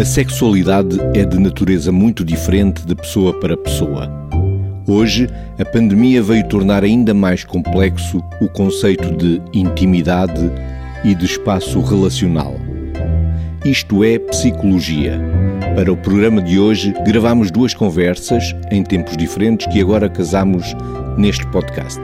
A 0.00 0.04
sexualidade 0.04 0.98
é 1.14 1.26
de 1.26 1.38
natureza 1.38 1.92
muito 1.92 2.24
diferente 2.24 2.86
de 2.86 2.94
pessoa 2.94 3.38
para 3.38 3.54
pessoa. 3.54 4.10
Hoje, 4.88 5.28
a 5.58 5.64
pandemia 5.66 6.22
veio 6.22 6.48
tornar 6.48 6.82
ainda 6.82 7.12
mais 7.12 7.44
complexo 7.44 8.24
o 8.40 8.48
conceito 8.48 9.14
de 9.14 9.42
intimidade 9.52 10.50
e 11.04 11.14
de 11.14 11.26
espaço 11.26 11.82
relacional. 11.82 12.54
Isto 13.62 14.02
é 14.02 14.18
psicologia. 14.18 15.20
Para 15.76 15.92
o 15.92 15.96
programa 15.98 16.40
de 16.40 16.58
hoje, 16.58 16.94
gravamos 17.06 17.50
duas 17.50 17.74
conversas 17.74 18.56
em 18.70 18.82
tempos 18.82 19.18
diferentes 19.18 19.66
que 19.66 19.82
agora 19.82 20.08
casamos 20.08 20.74
neste 21.16 21.46
podcast. 21.48 22.00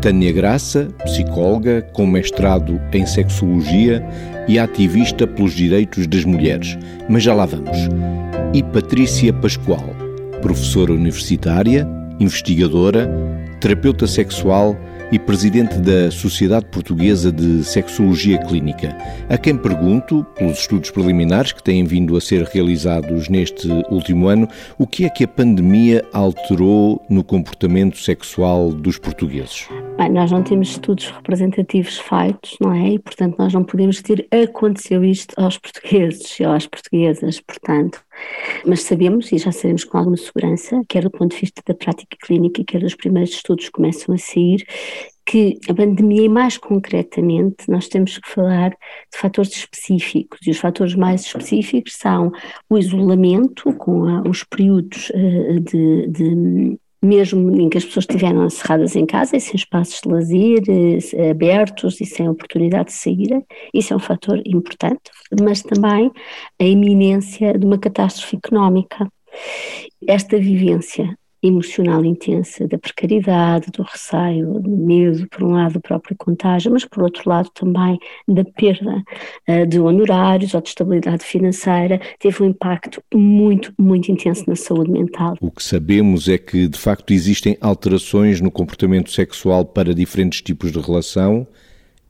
Tânia 0.00 0.32
Graça, 0.32 0.88
psicóloga 1.04 1.82
com 1.92 2.06
mestrado 2.06 2.80
em 2.92 3.04
sexologia 3.06 4.04
e 4.46 4.58
ativista 4.58 5.26
pelos 5.26 5.52
direitos 5.52 6.06
das 6.06 6.24
mulheres, 6.24 6.78
mas 7.08 7.22
já 7.22 7.34
lá 7.34 7.46
vamos. 7.46 7.76
E 8.54 8.62
Patrícia 8.62 9.32
Pascoal, 9.32 9.94
professora 10.40 10.92
universitária, 10.92 11.86
investigadora, 12.18 13.10
terapeuta 13.60 14.06
sexual 14.06 14.76
e 15.10 15.18
presidente 15.18 15.78
da 15.78 16.10
Sociedade 16.10 16.66
Portuguesa 16.66 17.32
de 17.32 17.64
Sexologia 17.64 18.38
Clínica, 18.38 18.96
a 19.28 19.38
quem 19.38 19.56
pergunto, 19.56 20.24
pelos 20.36 20.58
estudos 20.58 20.90
preliminares 20.90 21.52
que 21.52 21.62
têm 21.62 21.84
vindo 21.84 22.16
a 22.16 22.20
ser 22.20 22.44
realizados 22.44 23.28
neste 23.28 23.68
último 23.90 24.28
ano, 24.28 24.48
o 24.78 24.86
que 24.86 25.04
é 25.04 25.08
que 25.08 25.24
a 25.24 25.28
pandemia 25.28 26.04
alterou 26.12 27.04
no 27.08 27.24
comportamento 27.24 27.98
sexual 27.98 28.70
dos 28.70 28.98
portugueses? 28.98 29.66
Bem, 29.98 30.10
nós 30.10 30.30
não 30.30 30.44
temos 30.44 30.68
estudos 30.68 31.10
representativos 31.10 31.98
feitos, 31.98 32.56
não 32.60 32.72
é? 32.72 32.90
E, 32.90 32.98
portanto, 33.00 33.34
nós 33.36 33.52
não 33.52 33.64
podemos 33.64 34.00
dizer 34.00 34.28
aconteceu 34.30 35.04
isto 35.04 35.34
aos 35.36 35.58
portugueses 35.58 36.38
e 36.38 36.44
às 36.44 36.68
portuguesas, 36.68 37.40
portanto. 37.40 38.00
Mas 38.64 38.82
sabemos, 38.82 39.32
e 39.32 39.38
já 39.38 39.50
sabemos 39.50 39.82
com 39.82 39.98
alguma 39.98 40.16
segurança, 40.16 40.80
quer 40.88 41.02
do 41.02 41.10
ponto 41.10 41.34
de 41.34 41.40
vista 41.40 41.60
da 41.66 41.74
prática 41.74 42.16
clínica, 42.22 42.62
quer 42.64 42.80
dos 42.80 42.94
primeiros 42.94 43.32
estudos 43.32 43.64
que 43.64 43.72
começam 43.72 44.14
a 44.14 44.18
sair, 44.18 44.64
que 45.26 45.58
a 45.68 45.74
pandemia, 45.74 46.26
e 46.26 46.28
mais 46.28 46.56
concretamente, 46.56 47.68
nós 47.68 47.88
temos 47.88 48.18
que 48.18 48.30
falar 48.30 48.70
de 48.70 49.18
fatores 49.18 49.50
específicos, 49.50 50.38
e 50.46 50.50
os 50.50 50.58
fatores 50.58 50.94
mais 50.94 51.22
específicos 51.22 51.96
são 51.96 52.30
o 52.70 52.78
isolamento, 52.78 53.72
com 53.72 54.04
a, 54.04 54.22
os 54.22 54.44
períodos 54.44 55.10
uh, 55.10 55.58
de, 55.58 56.06
de 56.06 56.78
mesmo 57.02 57.60
em 57.60 57.68
que 57.68 57.78
as 57.78 57.84
pessoas 57.84 58.04
estiveram 58.04 58.44
encerradas 58.46 58.96
em 58.96 59.06
casa 59.06 59.36
e 59.36 59.40
sem 59.40 59.54
espaços 59.54 60.00
de 60.02 60.08
lazer 60.08 60.62
eh, 60.68 61.30
abertos 61.30 62.00
e 62.00 62.04
sem 62.04 62.28
oportunidade 62.28 62.86
de 62.86 62.94
sair, 62.94 63.44
isso 63.72 63.92
é 63.92 63.96
um 63.96 64.00
fator 64.00 64.40
importante, 64.44 65.10
mas 65.40 65.62
também 65.62 66.10
a 66.60 66.64
iminência 66.64 67.56
de 67.58 67.64
uma 67.64 67.78
catástrofe 67.78 68.36
económica. 68.36 69.10
Esta 70.06 70.38
vivência 70.38 71.16
emocional 71.42 72.04
intensa 72.04 72.66
da 72.66 72.78
precariedade, 72.78 73.70
do 73.72 73.82
receio, 73.82 74.60
do 74.60 74.70
medo, 74.70 75.26
por 75.28 75.44
um 75.44 75.52
lado, 75.52 75.74
do 75.74 75.80
próprio 75.80 76.16
contágio, 76.16 76.72
mas 76.72 76.84
por 76.84 77.02
outro 77.02 77.28
lado 77.28 77.50
também 77.54 77.98
da 78.26 78.44
perda 78.44 79.02
uh, 79.48 79.66
de 79.66 79.78
honorários 79.78 80.54
ou 80.54 80.60
de 80.60 80.68
estabilidade 80.68 81.24
financeira, 81.24 82.00
teve 82.18 82.42
um 82.42 82.46
impacto 82.46 83.02
muito, 83.14 83.72
muito 83.78 84.10
intenso 84.10 84.44
na 84.46 84.56
saúde 84.56 84.90
mental. 84.90 85.36
O 85.40 85.50
que 85.50 85.62
sabemos 85.62 86.28
é 86.28 86.38
que, 86.38 86.66
de 86.66 86.78
facto, 86.78 87.12
existem 87.12 87.56
alterações 87.60 88.40
no 88.40 88.50
comportamento 88.50 89.10
sexual 89.10 89.64
para 89.64 89.94
diferentes 89.94 90.42
tipos 90.42 90.72
de 90.72 90.80
relação 90.80 91.46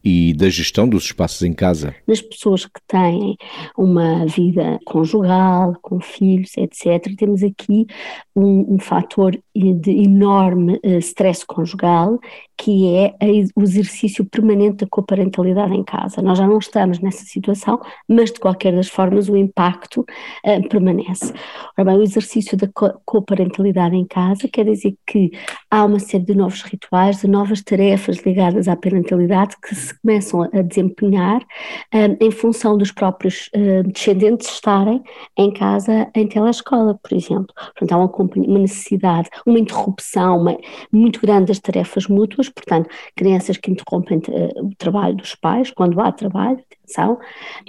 e 0.05 0.33
da 0.35 0.49
gestão 0.49 0.89
dos 0.89 1.05
espaços 1.05 1.43
em 1.43 1.53
casa. 1.53 1.95
Nas 2.07 2.21
pessoas 2.21 2.65
que 2.65 2.81
têm 2.87 3.37
uma 3.77 4.27
vida 4.27 4.79
conjugal, 4.85 5.77
com 5.83 6.01
filhos, 6.01 6.53
etc., 6.57 7.15
temos 7.17 7.43
aqui 7.43 7.87
um, 8.35 8.75
um 8.75 8.79
fator 8.79 9.39
de 9.55 9.91
enorme 9.91 10.81
uh, 10.85 10.99
stress 10.99 11.45
conjugal, 11.45 12.19
que 12.59 12.93
é 12.97 13.15
o 13.55 13.63
exercício 13.63 14.25
permanente 14.25 14.79
da 14.79 14.87
coparentalidade 14.91 15.73
em 15.75 15.85
casa. 15.85 16.21
Nós 16.21 16.37
já 16.37 16.47
não 16.47 16.59
estamos 16.59 16.99
nessa 16.99 17.25
situação, 17.25 17.81
mas 18.09 18.33
de 18.33 18.41
qualquer 18.41 18.75
das 18.75 18.89
formas 18.89 19.29
o 19.29 19.37
impacto 19.37 20.01
uh, 20.01 20.69
permanece. 20.69 21.33
Ora 21.79 21.85
bem, 21.91 21.99
o 21.99 22.03
exercício 22.03 22.57
da 22.57 22.67
co 22.67 22.89
coparentalidade 23.05 23.95
em 23.95 24.05
casa 24.05 24.49
quer 24.49 24.65
dizer 24.65 24.97
que 25.07 25.31
há 25.71 25.85
uma 25.85 26.01
série 26.01 26.25
de 26.25 26.35
novos 26.35 26.63
rituais, 26.63 27.21
de 27.21 27.29
novas 27.29 27.63
tarefas 27.63 28.19
ligadas 28.19 28.67
à 28.67 28.75
parentalidade 28.75 29.57
que 29.63 29.75
se 29.75 29.97
começam 30.01 30.43
a 30.43 30.63
desempenhar 30.63 31.41
uh, 31.41 32.17
em 32.21 32.31
função 32.33 32.77
dos 32.77 32.91
próprios 32.91 33.49
descendentes 33.87 34.49
estarem 34.49 35.03
em 35.37 35.53
casa 35.53 36.09
em 36.15 36.27
telescola, 36.27 36.99
por 37.01 37.17
exemplo. 37.17 37.55
Portanto, 37.55 37.93
há 37.93 37.97
uma, 37.97 38.11
uma 38.47 38.59
necessidade, 38.59 39.29
uma 39.47 39.59
interrupção 39.59 40.39
uma, 40.39 40.57
muito 40.91 41.21
grande 41.21 41.47
das 41.47 41.59
tarefas 41.59 42.07
mútuas, 42.07 42.48
portanto, 42.49 42.89
crianças 43.17 43.57
que 43.57 43.71
interrompem 43.71 44.19
uh, 44.19 44.67
o 44.67 44.75
trabalho 44.77 45.17
dos 45.17 45.35
pais, 45.35 45.71
quando 45.71 46.01
há 46.01 46.13
trabalho, 46.13 46.59
atenção, 46.83 47.19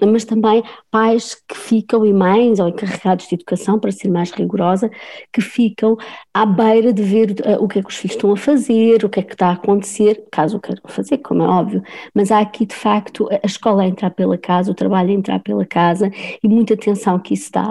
mas 0.02 0.26
também 0.26 0.64
pais 0.90 1.36
que 1.36 1.56
ficam 1.56 2.06
e 2.06 2.14
mães 2.14 2.60
ou 2.60 2.70
encarregados 2.70 3.28
de 3.28 3.36
educação, 3.36 3.80
para 3.80 3.92
ser 3.92 4.10
mais 4.10 4.32
rigorosa, 4.32 4.90
que 5.32 5.42
ficam 5.42 5.98
à 6.34 6.46
beira 6.46 6.94
de 6.94 7.04
ver 7.04 7.32
uh, 7.32 7.64
o 7.64 7.68
que 7.68 7.80
é 7.80 7.82
que 7.82 7.90
os 7.90 7.96
filhos 7.96 8.16
estão 8.16 8.32
a 8.32 8.38
fazer, 8.38 9.04
o 9.04 9.10
que 9.10 9.20
é 9.20 9.24
que 9.24 9.34
está 9.34 9.50
a 9.50 9.54
acontecer, 9.54 10.26
caso 10.32 10.58
o 10.58 10.60
queiram 10.60 10.82
fazer, 10.88 11.18
como 11.20 11.44
é 11.44 11.48
óbvio, 11.48 11.84
mas 12.14 12.32
há 12.32 12.40
aqui 12.40 12.66
de 12.66 12.76
facto 12.76 13.28
a 13.32 13.46
escola 13.46 13.84
a 13.84 13.88
entrar 13.88 14.12
pela 14.12 14.38
casa, 14.38 14.72
o 14.72 14.76
trabalho 14.76 15.10
a 15.10 15.14
entrar 15.14 15.40
pela 15.40 15.66
casa 15.66 16.12
e 16.44 16.48
muita 16.48 16.74
atenção 16.74 17.20
que 17.20 17.34
isso 17.34 17.52
dá 17.52 17.70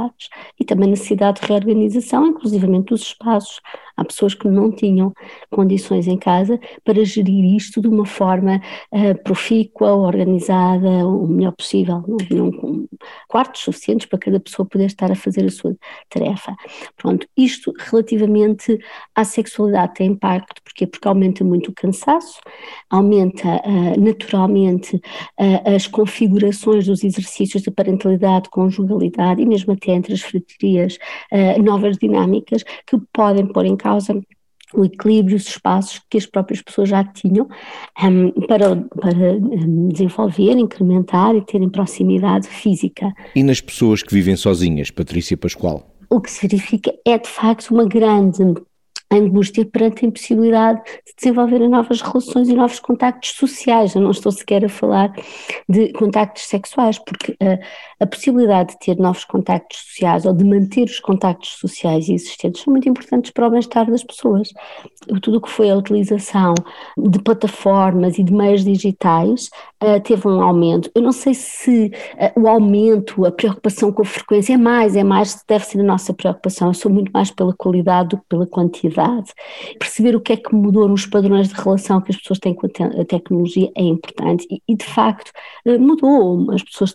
e 0.58 0.64
também 0.64 0.90
necessidade 0.90 1.40
de 1.40 1.46
reorganização, 1.46 2.26
inclusivamente 2.26 2.86
dos 2.86 3.02
espaços. 3.02 3.60
Há 3.98 4.04
pessoas 4.04 4.32
que 4.32 4.46
não 4.46 4.70
tinham 4.70 5.12
condições 5.50 6.06
em 6.06 6.16
casa 6.16 6.58
para 6.84 7.04
gerir 7.04 7.56
isto 7.56 7.80
de 7.80 7.88
uma 7.88 8.06
forma 8.06 8.60
uh, 8.92 9.22
profícua, 9.24 9.92
organizada, 9.94 10.88
o 11.04 11.26
melhor 11.26 11.52
possível. 11.52 12.04
Não 12.06 12.16
tinham 12.18 12.52
quartos 13.26 13.62
suficientes 13.62 14.06
para 14.06 14.20
cada 14.20 14.38
pessoa 14.38 14.68
poder 14.68 14.84
estar 14.86 15.10
a 15.10 15.16
fazer 15.16 15.44
a 15.44 15.50
sua 15.50 15.76
tarefa. 16.08 16.54
Pronto, 16.96 17.26
isto 17.36 17.72
relativamente 17.76 18.78
à 19.16 19.24
sexualidade 19.24 19.94
tem 19.94 20.12
impacto, 20.12 20.62
porque 20.62 20.86
Porque 20.86 21.08
aumenta 21.08 21.42
muito 21.42 21.70
o 21.70 21.74
cansaço, 21.74 22.38
aumenta 22.88 23.48
uh, 23.48 24.00
naturalmente 24.00 24.94
uh, 24.96 25.74
as 25.74 25.88
configurações 25.88 26.86
dos 26.86 27.02
exercícios 27.02 27.64
de 27.64 27.70
parentalidade, 27.72 28.48
conjugalidade 28.50 29.42
e 29.42 29.46
mesmo 29.46 29.72
até 29.72 29.92
entre 29.92 30.14
as 30.14 30.20
fraterias, 30.22 30.98
novas 31.64 31.96
dinâmicas 31.98 32.62
que 32.86 32.96
podem 33.12 33.46
pôr 33.46 33.64
em 33.64 33.76
causa 33.76 33.87
o 34.74 34.84
equilíbrio, 34.84 35.36
os 35.36 35.46
espaços 35.46 36.00
que 36.10 36.18
as 36.18 36.26
próprias 36.26 36.60
pessoas 36.60 36.88
já 36.88 37.02
tinham 37.04 37.48
um, 38.02 38.30
para, 38.46 38.76
para 38.76 39.32
um, 39.32 39.88
desenvolver, 39.88 40.52
incrementar 40.52 41.34
e 41.34 41.42
terem 41.42 41.68
proximidade 41.68 42.46
física. 42.48 43.12
E 43.34 43.42
nas 43.42 43.60
pessoas 43.60 44.02
que 44.02 44.12
vivem 44.12 44.36
sozinhas, 44.36 44.90
Patrícia 44.90 45.36
Pascoal? 45.36 45.88
O 46.10 46.20
que 46.20 46.30
se 46.30 46.46
verifica 46.46 46.92
é 47.06 47.18
de 47.18 47.28
facto 47.28 47.70
uma 47.70 47.86
grande 47.86 48.42
angústia 49.10 49.64
perante 49.64 50.04
a 50.04 50.08
impossibilidade 50.08 50.82
de 51.06 51.14
desenvolver 51.16 51.66
novas 51.68 52.00
relações 52.00 52.48
e 52.48 52.54
novos 52.54 52.78
contactos 52.78 53.30
sociais. 53.30 53.94
Eu 53.94 54.02
não 54.02 54.10
estou 54.10 54.30
sequer 54.30 54.64
a 54.64 54.68
falar 54.68 55.12
de 55.68 55.92
contactos 55.92 56.44
sexuais, 56.44 56.98
porque 56.98 57.34
a, 57.40 58.04
a 58.04 58.06
possibilidade 58.06 58.72
de 58.72 58.78
ter 58.78 58.98
novos 58.98 59.24
contactos 59.24 59.78
sociais 59.78 60.26
ou 60.26 60.34
de 60.34 60.44
manter 60.44 60.84
os 60.84 61.00
contactos 61.00 61.50
sociais 61.58 62.08
existentes 62.08 62.62
são 62.62 62.72
muito 62.72 62.88
importantes 62.88 63.30
para 63.30 63.46
o 63.46 63.50
bem-estar 63.50 63.90
das 63.90 64.04
pessoas. 64.04 64.52
Tudo 65.22 65.38
o 65.38 65.40
que 65.40 65.50
foi 65.50 65.70
a 65.70 65.76
utilização 65.76 66.54
de 66.96 67.18
plataformas 67.20 68.18
e 68.18 68.22
de 68.22 68.32
meios 68.32 68.62
digitais 68.62 69.48
uh, 69.82 70.00
teve 70.02 70.28
um 70.28 70.42
aumento. 70.42 70.90
Eu 70.94 71.02
não 71.02 71.12
sei 71.12 71.32
se 71.32 71.90
uh, 72.36 72.40
o 72.40 72.46
aumento, 72.46 73.24
a 73.24 73.32
preocupação 73.32 73.90
com 73.90 74.02
a 74.02 74.04
frequência 74.04 74.52
é 74.52 74.58
mais, 74.58 74.96
é 74.96 75.04
mais, 75.04 75.42
deve 75.48 75.64
ser 75.64 75.80
a 75.80 75.84
nossa 75.84 76.12
preocupação. 76.12 76.68
Eu 76.68 76.74
sou 76.74 76.92
muito 76.92 77.10
mais 77.10 77.30
pela 77.30 77.54
qualidade 77.54 78.10
do 78.10 78.18
que 78.18 78.24
pela 78.28 78.46
quantidade 78.46 78.97
perceber 79.78 80.16
o 80.16 80.20
que 80.20 80.32
é 80.32 80.36
que 80.36 80.54
mudou 80.54 80.88
nos 80.88 81.06
padrões 81.06 81.48
de 81.48 81.54
relação 81.54 82.00
que 82.00 82.10
as 82.10 82.16
pessoas 82.16 82.38
têm 82.38 82.54
com 82.54 82.66
a, 82.66 83.04
tecnologia 83.04 83.70
é 83.76 83.82
importante 83.82 84.46
e, 84.50 84.62
e 84.68 84.76
de 84.76 84.84
facto 84.84 85.30
eh, 85.64 85.78
mudou, 85.78 86.50
as 86.52 86.62
pessoas 86.62 86.94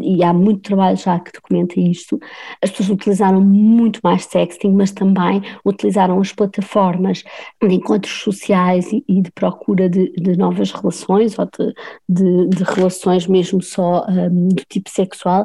e 0.00 0.22
há 0.22 0.32
muito 0.32 0.62
trabalho 0.62 0.96
já 0.96 1.18
que 1.18 1.32
documenta 1.32 1.78
isto, 1.78 2.18
as 2.62 2.70
pessoas 2.70 2.90
utilizaram 2.90 3.40
muito 3.40 4.00
mais 4.02 4.24
sexting, 4.24 4.72
mas 4.72 4.92
também 4.92 5.42
utilizaram 5.64 6.20
as 6.20 6.32
plataformas 6.32 7.22
de 7.62 7.74
encontros 7.74 8.22
sociais 8.22 8.92
e, 8.92 9.04
e 9.08 9.22
de 9.22 9.30
procura 9.32 9.88
de, 9.88 10.12
de, 10.12 10.36
novas 10.36 10.72
relações 10.72 11.38
ou 11.38 11.46
de, 11.46 11.74
de, 12.08 12.48
de 12.48 12.62
relações 12.64 13.26
mesmo 13.26 13.62
só 13.62 14.06
um, 14.08 14.48
do 14.48 14.62
tipo 14.68 14.90
sexual, 14.90 15.44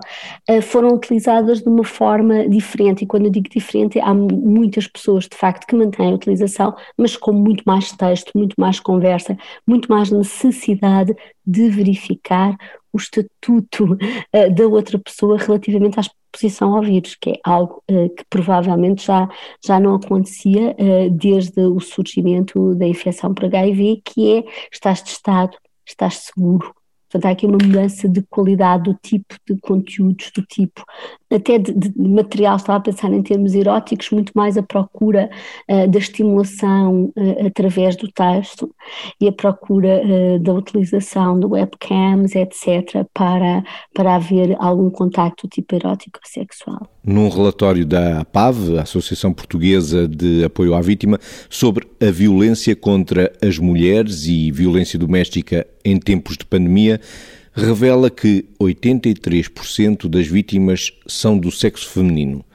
uh, 0.50 0.62
foram 0.62 0.90
utilizadas 0.90 1.62
de 1.62 1.70
uma 1.70 1.84
forma 1.84 2.48
diferente. 2.48 3.04
E 3.04 3.08
quando 3.08 3.26
eu 3.26 3.32
digo 3.32 3.50
diferente, 3.50 4.00
há 4.00 4.14
muitas 4.14 4.88
pessoas 4.88 5.26
de 5.26 5.36
facto 5.38 5.66
que 5.68 5.76
mantêm 5.76 6.12
a 6.12 6.16
utilização, 6.16 6.76
mas 6.98 7.16
com 7.16 7.32
muito 7.32 7.64
mais 7.66 7.92
texto, 7.92 8.32
muito 8.36 8.56
mais 8.58 8.80
conversa, 8.80 9.38
muito 9.66 9.90
mais 9.92 10.12
necessidade 10.12 11.16
de 11.46 11.70
verificar 11.70 12.58
o 12.98 13.00
estatuto 13.00 13.94
uh, 13.94 14.54
da 14.54 14.68
outra 14.68 15.00
pessoa 15.00 15.38
relativamente 15.38 16.00
à 16.00 16.02
exposição 16.02 16.76
ao 16.76 16.82
vírus, 16.82 17.16
que 17.16 17.30
é 17.30 17.40
algo 17.44 17.84
uh, 17.90 18.10
que 18.10 18.24
provavelmente 18.30 19.06
já, 19.06 19.30
já 19.66 19.80
não 19.80 19.96
acontecia 19.96 20.76
uh, 20.78 21.12
desde 21.12 21.62
o 21.62 21.80
surgimento 21.80 22.76
da 22.76 22.88
infecção 22.88 23.34
por 23.34 23.46
HIV, 23.46 24.02
que 24.04 24.38
é 24.40 24.44
estás 24.72 25.02
testado, 25.02 25.56
estás 25.86 26.16
seguro, 26.16 26.74
Portanto, 27.10 27.26
há 27.26 27.30
aqui 27.32 27.46
uma 27.46 27.58
mudança 27.62 28.08
de 28.08 28.22
qualidade 28.24 28.84
do 28.84 28.94
tipo 28.94 29.36
de 29.48 29.58
conteúdos, 29.62 30.30
do 30.36 30.42
tipo, 30.42 30.84
até 31.30 31.58
de, 31.58 31.74
de 31.74 31.92
material, 31.98 32.56
estava 32.56 32.78
a 32.78 32.82
pensar 32.82 33.12
em 33.12 33.22
termos 33.22 33.54
eróticos, 33.54 34.10
muito 34.12 34.32
mais 34.34 34.58
a 34.58 34.64
procura 34.64 35.30
uh, 35.70 35.88
da 35.88 36.00
estimulação 36.00 37.12
uh, 37.16 37.48
através 37.48 37.96
do 37.96 38.10
texto 38.12 38.74
e 39.20 39.28
a 39.28 39.32
procura 39.32 40.02
uh, 40.04 40.40
da 40.40 40.54
utilização 40.54 41.40
de 41.40 41.46
webcams, 41.46 42.36
etc., 42.36 43.06
para, 43.14 43.64
para 43.94 44.16
haver 44.16 44.56
algum 44.60 44.90
contacto 44.90 45.48
tipo 45.48 45.76
erótico 45.76 46.20
sexual. 46.24 46.88
Num 47.04 47.30
relatório 47.30 47.86
da 47.86 48.22
APAV, 48.22 48.80
Associação 48.80 49.34
Portuguesa 49.34 50.08
de 50.08 50.44
Apoio 50.44 50.74
à 50.74 50.82
Vítima, 50.82 51.20
sobre 51.50 51.88
a 52.02 52.12
violência 52.12 52.76
contra 52.76 53.32
as 53.42 53.58
mulheres 53.58 54.26
e 54.26 54.52
violência 54.52 54.98
doméstica 55.00 55.66
em 55.84 55.98
tempos 55.98 56.38
de 56.38 56.46
pandemia, 56.46 57.00
revela 57.58 58.10
que 58.12 58.46
83% 58.62 60.08
das 60.08 60.28
vítimas 60.28 60.94
são 61.08 61.38
do 61.38 61.52
sexo 61.52 61.90
feminino. 61.90 62.46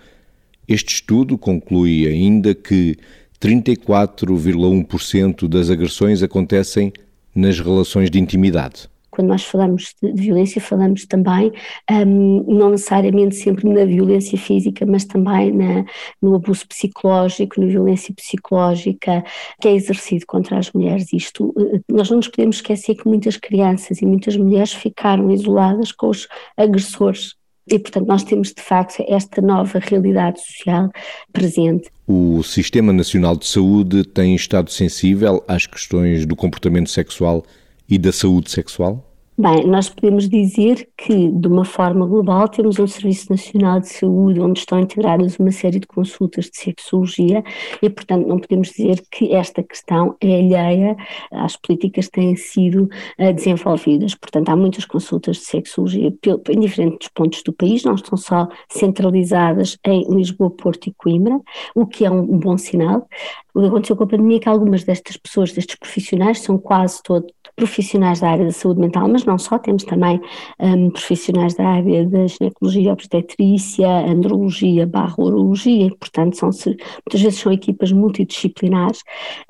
Este 0.68 0.94
estudo 0.94 1.36
conclui 1.36 2.06
ainda 2.06 2.54
que 2.54 2.96
34,1% 3.40 5.48
das 5.48 5.70
agressões 5.70 6.22
acontecem 6.22 6.92
nas 7.34 7.58
relações 7.58 8.10
de 8.10 8.20
intimidade 8.20 8.91
quando 9.12 9.28
nós 9.28 9.44
falamos 9.44 9.94
de, 10.02 10.10
violência, 10.12 10.60
falamos 10.60 11.06
também, 11.06 11.52
um, 11.90 12.42
não 12.48 12.70
necessariamente 12.70 13.36
sempre 13.36 13.68
na 13.68 13.84
violência 13.84 14.38
física, 14.38 14.86
mas 14.86 15.04
também 15.04 15.52
na, 15.52 15.84
no 16.20 16.34
abuso 16.34 16.66
psicológico, 16.66 17.60
na 17.60 17.66
violência 17.66 18.12
psicológica 18.14 19.22
que 19.60 19.68
é 19.68 19.74
exercido 19.74 20.24
contra 20.26 20.58
as 20.58 20.72
mulheres. 20.72 21.12
Isto, 21.12 21.54
eh, 21.58 21.80
nós 21.88 22.08
não 22.08 22.16
nos 22.16 22.28
podemos 22.28 22.56
esquecer 22.56 22.94
que 22.94 23.06
muitas 23.06 23.36
crianças 23.36 24.00
e 24.00 24.06
muitas 24.06 24.34
mulheres 24.34 24.72
ficaram 24.72 25.30
isoladas 25.30 25.92
com 25.92 26.08
os 26.08 26.26
agressores 26.56 27.34
e, 27.70 27.78
portanto, 27.78 28.06
nós 28.06 28.24
temos 28.24 28.52
de 28.52 28.62
facto 28.62 29.04
esta 29.06 29.40
nova 29.40 29.78
realidade 29.78 30.40
social 30.40 30.90
presente. 31.32 31.90
O 32.08 32.42
Sistema 32.42 32.92
Nacional 32.92 33.36
de 33.36 33.46
Saúde 33.46 34.04
tem 34.04 34.34
estado 34.34 34.70
sensível 34.70 35.44
às 35.46 35.66
questões 35.66 36.26
do 36.26 36.34
comportamento 36.34 36.90
sexual 36.90 37.44
e 37.92 37.98
da 37.98 38.10
saúde 38.10 38.50
sexual? 38.50 39.04
Bem, 39.36 39.66
nós 39.66 39.88
podemos 39.88 40.28
dizer 40.28 40.88
que, 40.96 41.30
de 41.30 41.48
uma 41.48 41.64
forma 41.64 42.06
global, 42.06 42.48
temos 42.48 42.78
um 42.78 42.86
Serviço 42.86 43.30
Nacional 43.30 43.80
de 43.80 43.88
Saúde 43.88 44.40
onde 44.40 44.60
estão 44.60 44.78
integradas 44.78 45.38
uma 45.38 45.50
série 45.50 45.80
de 45.80 45.86
consultas 45.86 46.50
de 46.50 46.58
sexologia 46.58 47.42
e, 47.82 47.90
portanto, 47.90 48.26
não 48.28 48.38
podemos 48.38 48.68
dizer 48.68 49.02
que 49.10 49.34
esta 49.34 49.62
questão 49.62 50.16
é 50.20 50.38
alheia 50.38 50.96
às 51.32 51.56
políticas 51.56 52.06
que 52.06 52.12
têm 52.12 52.36
sido 52.36 52.88
uh, 53.18 53.32
desenvolvidas. 53.34 54.14
Portanto, 54.14 54.50
há 54.50 54.56
muitas 54.56 54.84
consultas 54.84 55.38
de 55.38 55.44
sexologia 55.44 56.14
em 56.50 56.60
diferentes 56.60 57.08
pontos 57.08 57.42
do 57.42 57.54
país, 57.54 57.84
não 57.84 57.94
estão 57.94 58.16
só 58.16 58.48
centralizadas 58.70 59.78
em 59.84 60.04
Lisboa, 60.14 60.50
Porto 60.50 60.88
e 60.88 60.94
Coimbra, 60.94 61.40
o 61.74 61.86
que 61.86 62.04
é 62.04 62.10
um 62.10 62.38
bom 62.38 62.56
sinal. 62.56 63.08
O 63.54 63.60
que 63.60 63.66
aconteceu 63.66 63.96
com 63.96 64.04
a 64.04 64.06
pandemia 64.06 64.38
é 64.38 64.40
que 64.40 64.48
algumas 64.48 64.84
destas 64.84 65.16
pessoas, 65.16 65.52
destes 65.52 65.76
profissionais, 65.76 66.40
são 66.40 66.56
quase 66.56 67.02
todos 67.02 67.30
profissionais 67.54 68.20
da 68.20 68.30
área 68.30 68.46
da 68.46 68.52
saúde 68.52 68.80
mental, 68.80 69.08
mas 69.08 69.24
não 69.24 69.38
só, 69.38 69.58
temos 69.58 69.84
também 69.84 70.20
um, 70.58 70.90
profissionais 70.90 71.54
da 71.54 71.66
área 71.66 72.06
da 72.06 72.26
ginecologia, 72.26 72.92
obstetrícia, 72.92 73.88
andrologia, 73.88 74.86
barra 74.86 75.14
urologia, 75.18 75.90
portanto, 75.96 76.36
são, 76.36 76.48
muitas 76.48 77.20
vezes 77.20 77.38
são 77.38 77.52
equipas 77.52 77.92
multidisciplinares, 77.92 79.02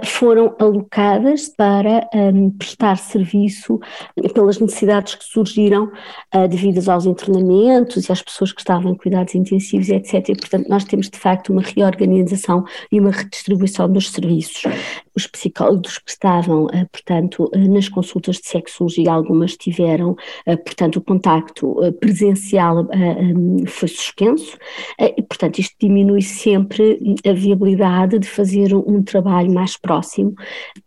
foram 0.04 0.54
alocadas 0.58 1.48
para 1.50 2.08
um, 2.12 2.50
prestar 2.50 2.96
serviço 2.96 3.78
pelas 4.34 4.58
necessidades 4.58 5.14
que 5.14 5.24
surgiram 5.24 5.90
uh, 6.34 6.48
devidas 6.48 6.88
aos 6.88 7.06
internamentos 7.06 8.08
e 8.08 8.12
às 8.12 8.20
pessoas 8.20 8.52
que 8.52 8.60
estavam 8.60 8.92
em 8.92 8.96
cuidados 8.96 9.34
intensivos, 9.34 9.88
etc. 9.88 10.28
E, 10.28 10.34
portanto, 10.34 10.68
nós 10.68 10.84
temos 10.84 11.08
de 11.08 11.18
facto 11.18 11.52
uma 11.52 11.62
reorganização 11.62 12.64
e 12.90 12.98
uma 12.98 13.10
redistribuição 13.10 13.91
dos 13.92 14.10
serviços. 14.10 14.62
Os 15.14 15.26
psicólogos 15.26 15.98
que 15.98 16.10
estavam, 16.10 16.64
uh, 16.64 16.88
portanto, 16.90 17.50
uh, 17.54 17.72
nas 17.72 17.88
consultas 17.88 18.36
de 18.36 18.48
sexologia, 18.48 19.12
algumas 19.12 19.56
tiveram, 19.56 20.12
uh, 20.12 20.56
portanto, 20.64 20.96
o 20.96 21.02
contacto 21.02 21.76
presencial 22.00 22.88
foi 23.66 23.88
suspenso 23.88 24.56
e, 24.98 25.22
portanto, 25.22 25.58
isto 25.58 25.74
diminui 25.78 26.22
sempre 26.22 26.98
a 27.26 27.32
viabilidade 27.32 28.18
de 28.18 28.26
fazer 28.26 28.74
um 28.74 29.02
trabalho 29.02 29.52
mais 29.52 29.76
próximo 29.76 30.34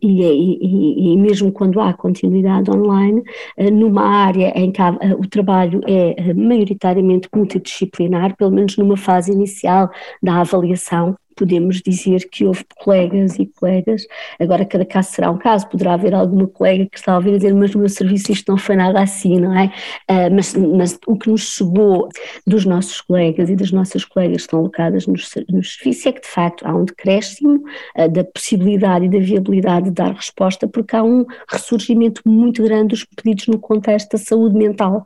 e, 0.02 0.24
e, 0.24 1.14
e, 1.14 1.18
mesmo 1.18 1.52
quando 1.52 1.80
há 1.80 1.94
continuidade 1.94 2.72
online, 2.72 3.24
numa 3.72 4.06
área 4.06 4.52
em 4.56 4.72
que 4.72 4.82
há, 4.82 4.98
o 5.18 5.28
trabalho 5.28 5.82
é 5.88 6.34
maioritariamente 6.34 7.30
multidisciplinar, 7.36 8.36
pelo 8.36 8.52
menos 8.52 8.78
numa 8.78 8.98
fase 8.98 9.32
inicial 9.32 9.90
da 10.22 10.42
avaliação, 10.42 11.16
podemos 11.36 11.82
dizer 11.82 12.30
que 12.30 12.46
houve 12.46 12.66
colegas 12.78 13.38
e 13.38 13.46
colegas, 13.46 14.06
agora 14.40 14.66
cada 14.66 14.86
caso 14.86 15.12
será 15.12 15.30
um 15.30 15.38
caso, 15.38 15.68
poderá 15.68 15.94
haver 15.94 16.14
alguma 16.14 16.48
colega 16.48 16.88
que 16.90 16.98
está 16.98 17.14
a 17.14 17.18
ouvir 17.18 17.38
dizer, 17.38 17.54
mas 17.54 17.74
no 17.74 17.82
meu 17.82 17.90
serviço 17.90 18.32
isto 18.32 18.50
não 18.50 18.58
foi 18.58 18.76
nada 18.76 19.02
assim, 19.02 19.40
não 19.40 19.58
é? 19.58 19.66
Uh, 20.10 20.34
mas, 20.34 20.56
mas, 20.56 21.00
o 21.08 21.18
que 21.18 21.30
nos 21.30 21.42
chegou 21.42 22.10
dos 22.46 22.66
nossos 22.66 23.02
colegas 23.02 23.50
e 23.50 23.56
das 23.56 23.72
nossas 23.72 24.06
colegas 24.06 24.38
que 24.38 24.42
estão 24.44 24.60
alocadas 24.60 25.08
nos, 25.08 25.30
nos 25.50 25.76
serviços 25.76 26.06
é 26.06 26.12
que 26.14 26.22
de 26.22 26.28
facto 26.28 26.66
há 26.66 26.74
um 26.74 26.86
decréscimo 26.86 27.64
uh, 27.98 28.10
da 28.10 28.24
possibilidade 28.24 29.06
e 29.06 29.10
da 29.10 29.20
viabilidade 29.20 29.86
de 29.86 29.92
dar 29.92 30.14
resposta, 30.14 30.68
porque 30.68 30.96
há 30.96 31.04
um 31.04 31.26
ressurgimento 31.50 32.22
muito 32.26 32.64
grande 32.64 32.90
dos 32.90 33.04
pedidos 33.04 33.48
no 33.48 33.60
contexto 33.60 34.12
da 34.12 34.18
saúde 34.18 34.56
mental. 34.56 35.06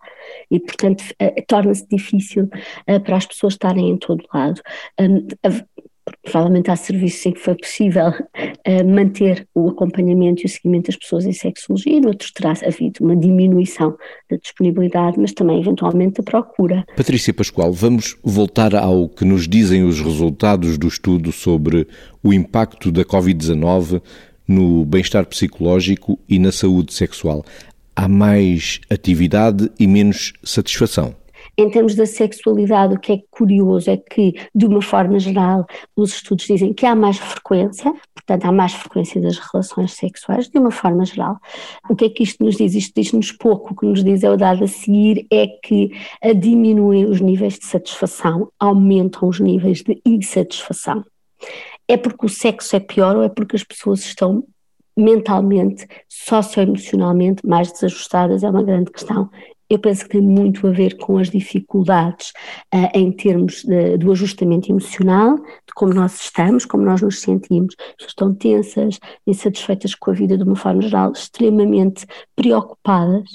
E 0.51 0.59
portanto 0.59 1.01
uh, 1.01 1.43
torna-se 1.47 1.87
difícil 1.87 2.49
para 3.03 3.17
as 3.17 3.25
pessoas 3.25 3.53
estarem 3.53 3.89
em 3.89 3.97
todo 3.97 4.23
lado 4.33 4.61
provavelmente 6.23 6.71
há 6.71 6.75
serviços 6.75 7.25
em 7.25 7.31
que 7.31 7.39
foi 7.39 7.55
possível 7.55 8.09
uh, 8.09 8.87
manter 8.87 9.47
o 9.53 9.69
acompanhamento 9.69 10.41
e 10.41 10.45
o 10.45 10.49
seguimento 10.49 10.87
das 10.87 10.95
pessoas 10.95 11.25
em 11.25 11.33
sexologia, 11.33 11.93
e 11.93 12.01
noutros 12.01 12.31
terá 12.31 12.53
havido 12.65 13.03
uma 13.03 13.15
diminuição 13.15 13.95
da 14.29 14.37
disponibilidade, 14.37 15.19
mas 15.19 15.33
também 15.33 15.59
eventualmente 15.59 16.21
da 16.21 16.23
procura. 16.23 16.85
Patrícia 16.95 17.33
Pascoal, 17.33 17.71
vamos 17.71 18.17
voltar 18.23 18.75
ao 18.75 19.07
que 19.09 19.25
nos 19.25 19.47
dizem 19.47 19.83
os 19.83 19.99
resultados 19.99 20.77
do 20.77 20.87
estudo 20.87 21.31
sobre 21.31 21.87
o 22.23 22.33
impacto 22.33 22.91
da 22.91 23.03
Covid-19 23.03 24.01
no 24.47 24.83
bem-estar 24.83 25.25
psicológico 25.27 26.19
e 26.27 26.39
na 26.39 26.51
saúde 26.51 26.93
sexual. 26.93 27.45
Há 27.95 28.07
mais 28.07 28.81
atividade 28.89 29.69
e 29.79 29.85
menos 29.85 30.33
satisfação. 30.43 31.15
Em 31.59 31.69
termos 31.69 31.93
da 31.93 32.05
sexualidade, 32.05 32.95
o 32.95 32.99
que 32.99 33.11
é 33.11 33.17
curioso 33.29 33.91
é 33.91 33.97
que, 33.97 34.33
de 34.55 34.65
uma 34.65 34.81
forma 34.81 35.19
geral, 35.19 35.65
os 35.93 36.13
estudos 36.13 36.45
dizem 36.45 36.73
que 36.73 36.85
há 36.85 36.95
mais 36.95 37.17
frequência, 37.17 37.93
portanto, 38.15 38.45
há 38.45 38.51
mais 38.53 38.71
frequência 38.71 39.19
das 39.19 39.37
relações 39.37 39.91
sexuais, 39.91 40.47
de 40.47 40.57
uma 40.57 40.71
forma 40.71 41.03
geral. 41.03 41.35
O 41.89 41.97
que 41.97 42.05
é 42.05 42.09
que 42.09 42.23
isto 42.23 42.45
nos 42.45 42.55
diz? 42.55 42.75
Isto 42.75 42.93
diz-nos 42.95 43.33
pouco. 43.33 43.73
O 43.73 43.75
que 43.75 43.85
nos 43.85 44.05
diz 44.05 44.23
é 44.23 44.31
o 44.31 44.37
dado 44.37 44.63
a 44.63 44.67
seguir 44.69 45.27
é 45.29 45.47
que 45.47 45.91
diminuem 46.37 47.03
os 47.03 47.19
níveis 47.19 47.59
de 47.59 47.65
satisfação, 47.65 48.49
aumentam 48.57 49.27
os 49.27 49.41
níveis 49.41 49.83
de 49.83 50.01
insatisfação. 50.05 51.03
É 51.89 51.97
porque 51.97 52.25
o 52.25 52.29
sexo 52.29 52.73
é 52.77 52.79
pior 52.79 53.17
ou 53.17 53.23
é 53.23 53.27
porque 53.27 53.57
as 53.57 53.65
pessoas 53.65 53.99
estão 53.99 54.45
mentalmente, 54.95 55.85
socioemocionalmente 56.07 57.45
mais 57.45 57.69
desajustadas? 57.69 58.43
É 58.43 58.49
uma 58.49 58.63
grande 58.63 58.91
questão 58.91 59.29
eu 59.69 59.77
penso 59.77 60.03
que 60.03 60.09
tem 60.09 60.21
muito 60.21 60.65
a 60.67 60.71
ver 60.71 60.97
com 60.97 61.17
as 61.17 61.29
dificuldades 61.29 62.31
uh, 62.73 62.89
em 62.93 63.11
termos 63.11 63.63
de, 63.63 63.97
do 63.97 64.11
ajustamento 64.11 64.71
emocional, 64.71 65.35
de 65.35 65.73
como 65.75 65.93
nós 65.93 66.19
estamos, 66.19 66.65
como 66.65 66.83
nós 66.83 67.01
nos 67.01 67.21
sentimos. 67.21 67.75
Estão 67.99 68.33
tensas, 68.33 68.99
insatisfeitas 69.27 69.93
com 69.93 70.09
a 70.11 70.13
vida 70.13 70.37
de 70.37 70.43
uma 70.43 70.55
forma 70.55 70.81
geral, 70.81 71.11
extremamente 71.11 72.05
preocupadas 72.35 73.29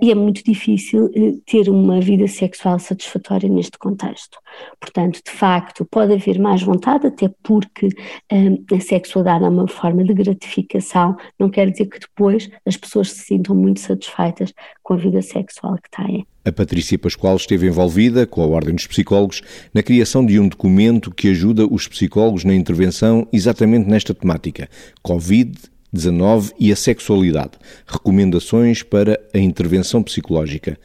e 0.00 0.10
é 0.10 0.14
muito 0.14 0.44
difícil 0.44 1.06
uh, 1.06 1.42
ter 1.46 1.68
uma 1.68 2.00
vida 2.00 2.28
sexual 2.28 2.78
satisfatória 2.78 3.48
neste 3.48 3.76
contexto. 3.78 4.38
Portanto, 4.80 5.20
de 5.24 5.30
facto, 5.30 5.84
pode 5.84 6.12
haver 6.12 6.38
mais 6.38 6.62
vontade, 6.62 7.06
até 7.06 7.28
porque 7.42 7.88
eh, 8.30 8.76
a 8.76 8.80
sexualidade 8.80 9.44
é 9.44 9.48
uma 9.48 9.66
forma 9.66 10.04
de 10.04 10.12
gratificação, 10.12 11.16
não 11.38 11.48
quer 11.48 11.70
dizer 11.70 11.86
que 11.86 11.98
depois 11.98 12.50
as 12.66 12.76
pessoas 12.76 13.10
se 13.10 13.24
sintam 13.24 13.56
muito 13.56 13.80
satisfeitas 13.80 14.52
com 14.82 14.94
a 14.94 14.96
vida 14.96 15.22
sexual 15.22 15.71
que 15.78 15.90
têm. 15.90 16.26
A 16.44 16.50
Patrícia 16.50 16.98
Pascoal 16.98 17.36
esteve 17.36 17.68
envolvida, 17.68 18.26
com 18.26 18.42
a 18.42 18.46
Ordem 18.46 18.74
dos 18.74 18.86
Psicólogos, 18.86 19.42
na 19.72 19.82
criação 19.82 20.26
de 20.26 20.40
um 20.40 20.48
documento 20.48 21.10
que 21.10 21.28
ajuda 21.28 21.66
os 21.66 21.86
psicólogos 21.86 22.44
na 22.44 22.54
intervenção 22.54 23.28
exatamente 23.32 23.88
nesta 23.88 24.12
temática: 24.12 24.68
Covid 25.02 25.72
Covid-19 25.92 26.52
e 26.58 26.72
a 26.72 26.76
sexualidade. 26.76 27.52
Recomendações 27.86 28.82
para 28.82 29.20
a 29.34 29.38
intervenção 29.38 30.02
psicológica. 30.02 30.78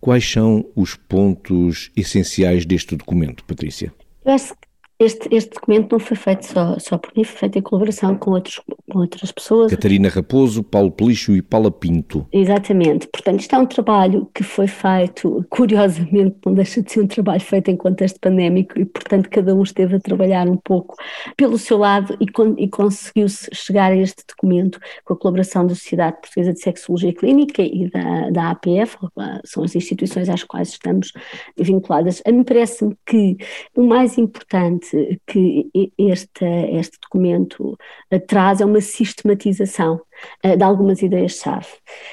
Quais 0.00 0.28
são 0.30 0.64
os 0.76 0.94
pontos 0.94 1.90
essenciais 1.96 2.66
deste 2.66 2.96
documento, 2.96 3.44
Patrícia? 3.44 3.92
Eu 4.24 4.32
acho 4.32 4.52
que 4.54 4.71
este, 5.02 5.28
este 5.34 5.54
documento 5.54 5.92
não 5.92 5.98
foi 5.98 6.16
feito 6.16 6.46
só, 6.46 6.78
só 6.78 6.98
por 6.98 7.12
mim, 7.16 7.24
foi 7.24 7.38
feito 7.38 7.58
em 7.58 7.62
colaboração 7.62 8.16
com, 8.16 8.32
outros, 8.32 8.60
com 8.90 8.98
outras 8.98 9.32
pessoas. 9.32 9.70
Catarina 9.70 10.08
Raposo, 10.08 10.62
Paulo 10.62 10.90
Pelixo 10.90 11.34
e 11.34 11.42
Paula 11.42 11.70
Pinto. 11.70 12.26
Exatamente. 12.32 13.08
Portanto, 13.08 13.40
isto 13.40 13.54
é 13.54 13.58
um 13.58 13.66
trabalho 13.66 14.28
que 14.34 14.42
foi 14.42 14.66
feito, 14.66 15.44
curiosamente, 15.50 16.36
não 16.44 16.54
deixa 16.54 16.82
de 16.82 16.92
ser 16.92 17.00
um 17.00 17.06
trabalho 17.06 17.40
feito 17.40 17.70
em 17.70 17.76
contexto 17.76 18.20
pandémico 18.20 18.78
e, 18.78 18.84
portanto, 18.84 19.28
cada 19.30 19.54
um 19.54 19.62
esteve 19.62 19.96
a 19.96 20.00
trabalhar 20.00 20.48
um 20.48 20.56
pouco 20.56 20.96
pelo 21.36 21.58
seu 21.58 21.78
lado 21.78 22.16
e, 22.20 22.26
con 22.26 22.54
e 22.58 22.68
conseguiu-se 22.68 23.48
chegar 23.52 23.92
a 23.92 23.96
este 23.96 24.22
documento 24.28 24.78
com 25.04 25.14
a 25.14 25.16
colaboração 25.16 25.66
da 25.66 25.74
Sociedade 25.74 26.20
Portuguesa 26.20 26.52
de 26.52 26.60
Sexologia 26.60 27.12
Clínica 27.12 27.62
e 27.62 27.90
da, 27.90 28.30
da 28.30 28.50
APF, 28.50 28.96
são 29.44 29.64
as 29.64 29.74
instituições 29.74 30.28
às 30.28 30.44
quais 30.44 30.68
estamos 30.68 31.12
vinculadas. 31.56 32.22
A 32.26 32.32
mim 32.32 32.44
parece-me 32.44 32.96
que 33.06 33.36
o 33.74 33.82
mais 33.82 34.18
importante 34.18 34.91
que 35.26 35.70
este, 35.98 36.44
este 36.72 36.98
documento 37.00 37.78
eh, 38.10 38.18
traz 38.18 38.60
é 38.60 38.64
uma 38.64 38.80
sistematização 38.80 40.00
eh, 40.42 40.56
de 40.56 40.62
algumas 40.62 41.02
ideias-chave. 41.02 41.66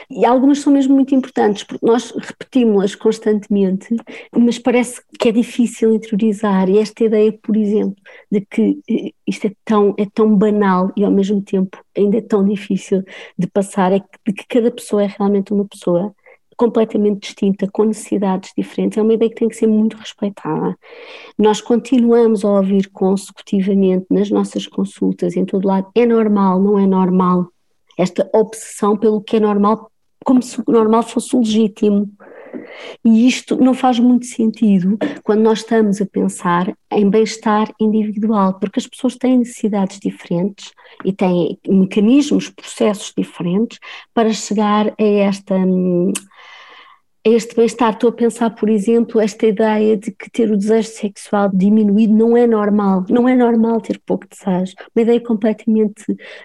E 0.09 0.25
algumas 0.25 0.59
são 0.59 0.73
mesmo 0.73 0.95
muito 0.95 1.13
importantes, 1.13 1.63
porque 1.63 1.85
nós 1.85 2.11
repetimos-las 2.11 2.95
constantemente, 2.95 3.95
mas 4.35 4.57
parece 4.59 5.01
que 5.19 5.29
é 5.29 5.31
difícil 5.31 5.93
interiorizar. 5.93 6.69
E 6.69 6.79
esta 6.79 7.03
ideia, 7.03 7.31
por 7.41 7.55
exemplo, 7.55 7.95
de 8.31 8.41
que 8.41 8.79
eh, 8.89 9.11
isto 9.27 9.47
é 9.47 9.51
tão, 9.65 9.93
é 9.97 10.05
tão 10.13 10.35
banal 10.35 10.91
e 10.95 11.03
ao 11.03 11.11
mesmo 11.11 11.41
tempo 11.41 11.77
ainda 11.95 12.17
é 12.17 12.21
tão 12.21 12.45
difícil 12.45 13.03
de 13.37 13.47
passar, 13.47 13.91
é 13.91 13.99
de 14.25 14.33
que 14.33 14.45
cada 14.47 14.71
pessoa 14.71 15.03
é 15.03 15.07
realmente 15.07 15.53
uma 15.53 15.65
pessoa 15.65 16.15
completamente 16.59 17.21
distinta, 17.21 17.69
com 17.71 17.85
necessidades 17.85 18.51
diferentes, 18.55 18.97
é 18.97 19.01
uma 19.01 19.13
ideia 19.13 19.29
que 19.29 19.37
tem 19.37 19.47
que 19.47 19.55
ser 19.55 19.65
muito 19.65 19.95
respeitada. 19.95 20.77
Nós 21.37 21.61
continuamos 21.61 22.43
a 22.43 22.49
ouvir 22.49 22.89
consecutivamente 22.89 24.05
nas 24.11 24.29
nossas 24.29 24.67
consultas, 24.67 25.37
em 25.37 25.45
todo 25.45 25.65
lado, 25.65 25.87
é 25.95 26.05
normal, 26.05 26.61
não 26.61 26.77
é 26.77 26.85
normal, 26.85 27.47
esta 27.97 28.29
obsessão 28.33 28.97
pelo 28.97 29.21
que 29.21 29.37
é 29.37 29.39
normal, 29.39 29.89
como 30.25 30.43
se 30.43 30.59
o 30.59 30.69
normal 30.69 31.01
fosse 31.03 31.33
legítimo. 31.33 32.09
E 33.03 33.27
isto 33.27 33.55
não 33.57 33.73
faz 33.73 33.99
muito 33.99 34.25
sentido 34.25 34.97
quando 35.23 35.41
nós 35.41 35.59
estamos 35.59 36.01
a 36.01 36.05
pensar 36.05 36.73
em 36.91 37.09
bem-estar 37.09 37.71
individual, 37.79 38.59
porque 38.59 38.79
as 38.79 38.87
pessoas 38.87 39.15
têm 39.15 39.39
necessidades 39.39 39.99
diferentes 39.99 40.71
e 41.05 41.13
têm 41.13 41.57
mecanismos, 41.67 42.49
processos 42.49 43.13
diferentes 43.15 43.79
para 44.13 44.31
chegar 44.33 44.87
a 44.87 45.03
esta 45.03 45.55
este 47.23 47.55
bem-estar. 47.55 47.93
Estou 47.93 48.09
a 48.09 48.13
pensar, 48.13 48.49
por 48.51 48.69
exemplo, 48.69 49.19
esta 49.19 49.45
ideia 49.45 49.97
de 49.97 50.11
que 50.11 50.29
ter 50.31 50.49
o 50.51 50.57
desejo 50.57 50.89
sexual 50.89 51.49
diminuído 51.53 52.13
não 52.13 52.35
é 52.35 52.47
normal. 52.47 53.05
Não 53.09 53.27
é 53.27 53.35
normal 53.35 53.81
ter 53.81 54.01
pouco 54.05 54.25
desejo. 54.27 54.73
Uma 54.95 55.03
ideia 55.03 55.19
completamente 55.19 56.03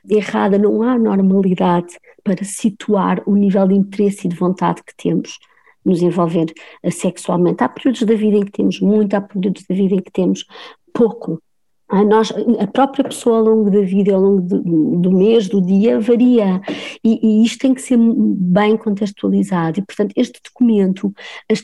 errada. 0.09 0.59
Não 0.59 0.83
há 0.83 0.99
normalidade 0.99 1.97
para 2.23 2.45
situar 2.45 3.23
o 3.27 3.37
nível 3.37 3.69
de 3.69 3.75
interesse 3.75 4.27
e 4.27 4.31
de 4.31 4.37
vontade 4.37 4.83
que 4.83 4.95
temos 4.97 5.39
nos 5.85 6.03
envolver 6.03 6.53
sexualmente. 6.91 7.63
Há 7.63 7.69
períodos 7.69 8.03
da 8.03 8.15
vida 8.15 8.39
em 8.39 8.45
que 8.45 8.53
temos 8.53 8.81
muito, 8.81 9.15
há 9.15 9.21
períodos 9.21 9.65
da 9.69 9.75
vida 9.75 9.95
em 9.95 10.03
que 10.03 10.11
temos 10.11 10.47
pouco. 10.93 11.41
A, 11.89 12.03
nós, 12.03 12.33
a 12.59 12.67
própria 12.67 13.05
pessoa 13.05 13.39
ao 13.39 13.45
longo 13.45 13.71
da 13.71 13.83
vida, 13.83 14.15
ao 14.15 14.21
longo 14.21 14.41
do, 14.41 14.99
do 15.01 15.13
mês, 15.13 15.49
do 15.49 15.61
dia, 15.61 16.01
varia 16.01 16.61
e, 17.05 17.21
e, 17.23 17.45
isto 17.45 17.59
tem 17.59 17.75
que 17.75 17.83
ser 17.83 17.99
bem 17.99 18.77
contextualizado 18.77 19.79
e, 19.79 19.83
portanto, 19.83 20.13
este 20.17 20.41
documento 20.43 21.13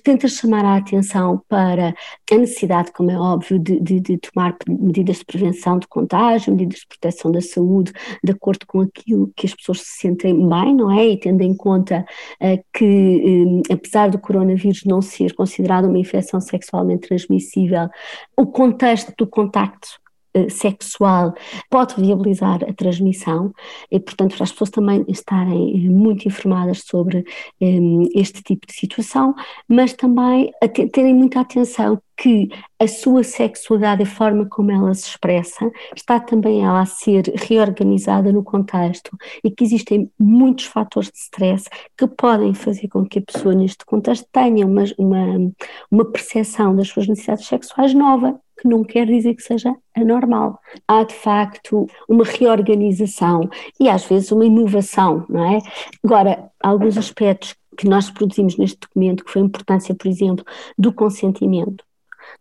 tenta 0.04 0.28
chamar 0.28 0.64
a 0.64 0.76
atenção 0.76 1.42
para 1.48 1.94
a 2.30 2.34
necessidade, 2.36 2.92
como 2.92 3.10
é 3.10 3.18
óbvio, 3.18 3.58
de, 3.58 3.80
de, 3.80 4.00
de, 4.00 4.18
tomar 4.18 4.56
medidas 4.68 5.18
de 5.18 5.24
prevenção 5.24 5.78
de 5.78 5.88
contágio, 5.88 6.52
medidas 6.52 6.80
de 6.80 6.86
proteção 6.86 7.32
da 7.32 7.40
saúde, 7.40 7.92
de 8.22 8.32
acordo 8.32 8.66
com 8.66 8.80
aquilo 8.82 9.32
que 9.34 9.46
as 9.46 9.54
pessoas 9.54 9.80
se 9.80 10.00
sentem 10.00 10.34
bem, 10.48 10.74
não 10.74 10.90
é? 10.90 11.06
E 11.06 11.18
tendo 11.18 11.42
em 11.42 11.54
conta 11.54 12.04
uh, 12.42 12.64
que, 12.72 13.62
uh, 13.68 13.72
apesar 13.72 14.10
do 14.10 14.18
coronavírus 14.18 14.84
não 14.84 15.00
ser 15.00 15.34
considerado 15.34 15.86
uma 15.86 15.98
infecção 15.98 16.40
sexualmente 16.40 17.08
transmissível, 17.08 17.88
o 18.36 18.46
contexto 18.46 19.14
do 19.16 19.26
contacto 19.26 19.88
eh, 19.90 20.19
sexual 20.48 21.34
pode 21.68 21.94
viabilizar 22.00 22.62
a 22.68 22.72
transmissão 22.72 23.52
e, 23.90 23.98
portanto, 23.98 24.36
para 24.36 24.44
as 24.44 24.52
pessoas 24.52 24.70
também 24.70 25.04
estarem 25.08 25.86
eh, 25.86 25.88
muito 25.88 26.26
informadas 26.26 26.82
sobre 26.84 27.24
um, 27.60 28.04
este 28.14 28.42
tipo 28.42 28.66
de 28.66 28.72
situação, 28.72 29.34
mas 29.68 29.92
também 29.92 30.52
terem 30.92 31.14
muita 31.14 31.40
atenção 31.40 32.00
que 32.20 32.50
a 32.78 32.86
sua 32.86 33.24
sexualidade, 33.24 34.02
a 34.02 34.06
forma 34.06 34.46
como 34.46 34.70
ela 34.70 34.92
se 34.92 35.08
expressa, 35.08 35.70
está 35.96 36.20
também 36.20 36.62
ela 36.62 36.82
a 36.82 36.86
ser 36.86 37.32
reorganizada 37.34 38.30
no 38.30 38.44
contexto 38.44 39.16
e 39.42 39.50
que 39.50 39.64
existem 39.64 40.10
muitos 40.18 40.66
fatores 40.66 41.10
de 41.10 41.18
stress 41.18 41.64
que 41.96 42.06
podem 42.06 42.52
fazer 42.52 42.88
com 42.88 43.06
que 43.06 43.20
a 43.20 43.22
pessoa 43.22 43.54
neste 43.54 43.86
contexto 43.86 44.26
tenha 44.30 44.66
uma, 44.66 44.84
uma, 44.98 45.52
uma 45.90 46.04
percepção 46.04 46.76
das 46.76 46.88
suas 46.88 47.08
necessidades 47.08 47.46
sexuais 47.46 47.94
nova 47.94 48.38
que 48.60 48.68
não 48.68 48.84
quer 48.84 49.06
dizer 49.06 49.34
que 49.34 49.42
seja 49.42 49.74
anormal. 49.96 50.60
Há 50.86 51.02
de 51.04 51.14
facto 51.14 51.86
uma 52.08 52.24
reorganização 52.24 53.48
e 53.80 53.88
às 53.88 54.04
vezes 54.04 54.30
uma 54.30 54.44
inovação, 54.44 55.24
não 55.28 55.44
é? 55.44 55.58
Agora, 56.04 56.50
alguns 56.62 56.98
aspectos 56.98 57.56
que 57.76 57.88
nós 57.88 58.10
produzimos 58.10 58.58
neste 58.58 58.78
documento, 58.78 59.24
que 59.24 59.30
foi 59.30 59.40
a 59.40 59.44
importância, 59.46 59.94
por 59.94 60.06
exemplo, 60.06 60.44
do 60.78 60.92
consentimento, 60.92 61.82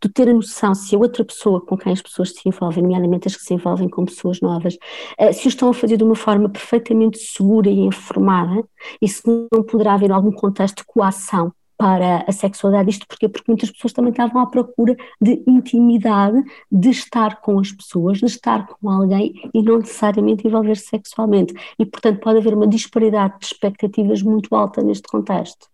de 0.02 0.10
ter 0.10 0.28
a 0.28 0.34
noção 0.34 0.76
se 0.76 0.94
a 0.96 1.00
outra 1.00 1.24
pessoa 1.24 1.62
com 1.66 1.78
quem 1.78 1.94
as 1.94 2.02
pessoas 2.02 2.32
se 2.32 2.42
envolvem, 2.48 2.84
nomeadamente 2.84 3.28
as 3.28 3.36
que 3.36 3.44
se 3.44 3.54
envolvem 3.54 3.88
com 3.88 4.04
pessoas 4.06 4.42
novas, 4.42 4.78
eh, 5.18 5.32
se 5.32 5.48
o 5.48 5.50
estão 5.50 5.70
a 5.70 5.74
fazer 5.74 5.98
de 5.98 6.04
uma 6.04 6.16
forma 6.16 6.50
perfeitamente 6.50 7.18
segura 7.18 7.70
e 7.70 7.80
informada, 7.80 8.64
e 9.02 9.08
se 9.08 9.22
não 9.26 9.64
poderá 9.64 9.94
haver 9.94 10.12
algum 10.12 10.32
contexto 10.32 10.80
de 10.80 10.86
coação 10.86 11.54
para 11.80 12.26
a 12.28 12.32
sexualidade. 12.34 12.90
Isto 12.90 13.08
porquê? 13.08 13.30
Porque 13.30 13.50
muitas 13.50 13.72
pessoas 13.72 13.94
também 13.94 14.12
estavam 14.12 14.42
à 14.42 14.46
procura 14.46 14.98
de 15.22 15.42
intimidade, 15.48 16.44
de 16.70 16.90
estar 16.90 17.40
com 17.40 17.58
as 17.58 17.72
pessoas, 17.72 18.18
de 18.18 18.26
estar 18.26 18.68
com 18.68 18.90
alguém 18.90 19.34
e 19.54 19.64
não 19.64 19.78
necessariamente 19.78 20.46
envolver-se 20.46 20.88
sexualmente. 20.88 21.54
E, 21.80 21.86
portanto, 21.86 22.20
pode 22.20 22.40
haver 22.40 22.54
uma 22.54 22.68
disparidade 22.68 23.40
de 23.40 23.46
expectativas 23.46 24.22
muito 24.22 24.54
alta 24.54 24.84
neste 24.84 25.08
contexto. 25.08 25.70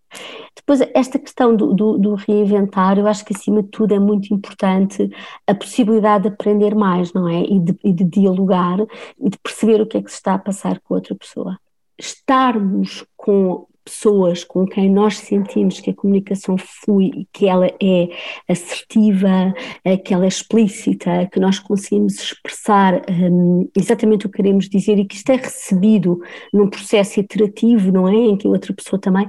Depois, 0.54 0.80
esta 0.94 1.18
questão 1.18 1.56
do, 1.56 1.74
do, 1.74 1.98
do, 1.98 2.14
reinventar, 2.14 2.96
eu 2.98 3.08
acho 3.08 3.24
que 3.24 3.34
acima 3.34 3.60
de 3.64 3.68
tudo 3.70 3.92
é 3.92 3.98
muito 3.98 4.32
importante 4.32 5.10
a 5.44 5.54
possibilidade 5.56 6.22
de 6.22 6.28
aprender 6.28 6.76
mais, 6.76 7.12
não 7.12 7.28
é? 7.28 7.42
E 7.42 7.58
de, 7.58 7.76
e 7.82 7.92
de 7.92 8.04
dialogar 8.04 8.78
e 9.18 9.28
de 9.28 9.38
perceber 9.38 9.80
o 9.80 9.86
que 9.86 9.98
é 9.98 10.02
que 10.02 10.10
se 10.10 10.18
está 10.18 10.34
a 10.34 10.38
passar 10.38 10.78
com 10.78 10.94
outra 10.94 11.16
pessoa. 11.16 11.58
Estarmos 11.98 13.04
com 13.16 13.66
pessoas 13.86 14.42
com 14.42 14.66
quem 14.66 14.90
nós 14.90 15.16
sentimos 15.16 15.78
que 15.78 15.90
a 15.90 15.94
comunicação 15.94 16.56
flui, 16.58 17.26
que 17.32 17.46
ela 17.46 17.68
é 17.80 18.08
assertiva, 18.48 19.54
eh, 19.84 19.96
que 19.96 20.12
ela 20.12 20.24
é 20.24 20.28
explícita, 20.28 21.28
que 21.32 21.38
nós 21.38 21.60
conseguimos 21.60 22.14
expressar 22.14 23.00
um, 23.08 23.70
exatamente 23.76 24.26
o 24.26 24.28
que 24.28 24.38
queremos 24.38 24.68
dizer 24.68 24.98
e 24.98 25.06
que 25.06 25.14
isto 25.14 25.30
é 25.30 25.36
recebido 25.36 26.20
num 26.52 26.68
processo 26.68 27.20
iterativo, 27.20 27.92
não 27.92 28.08
é? 28.08 28.14
Em 28.14 28.36
que 28.36 28.48
a 28.48 28.50
outra 28.50 28.74
pessoa 28.74 29.00
também, 29.00 29.28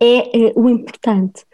é, 0.00 0.46
é 0.46 0.52
o 0.54 0.68
importante 0.68 1.44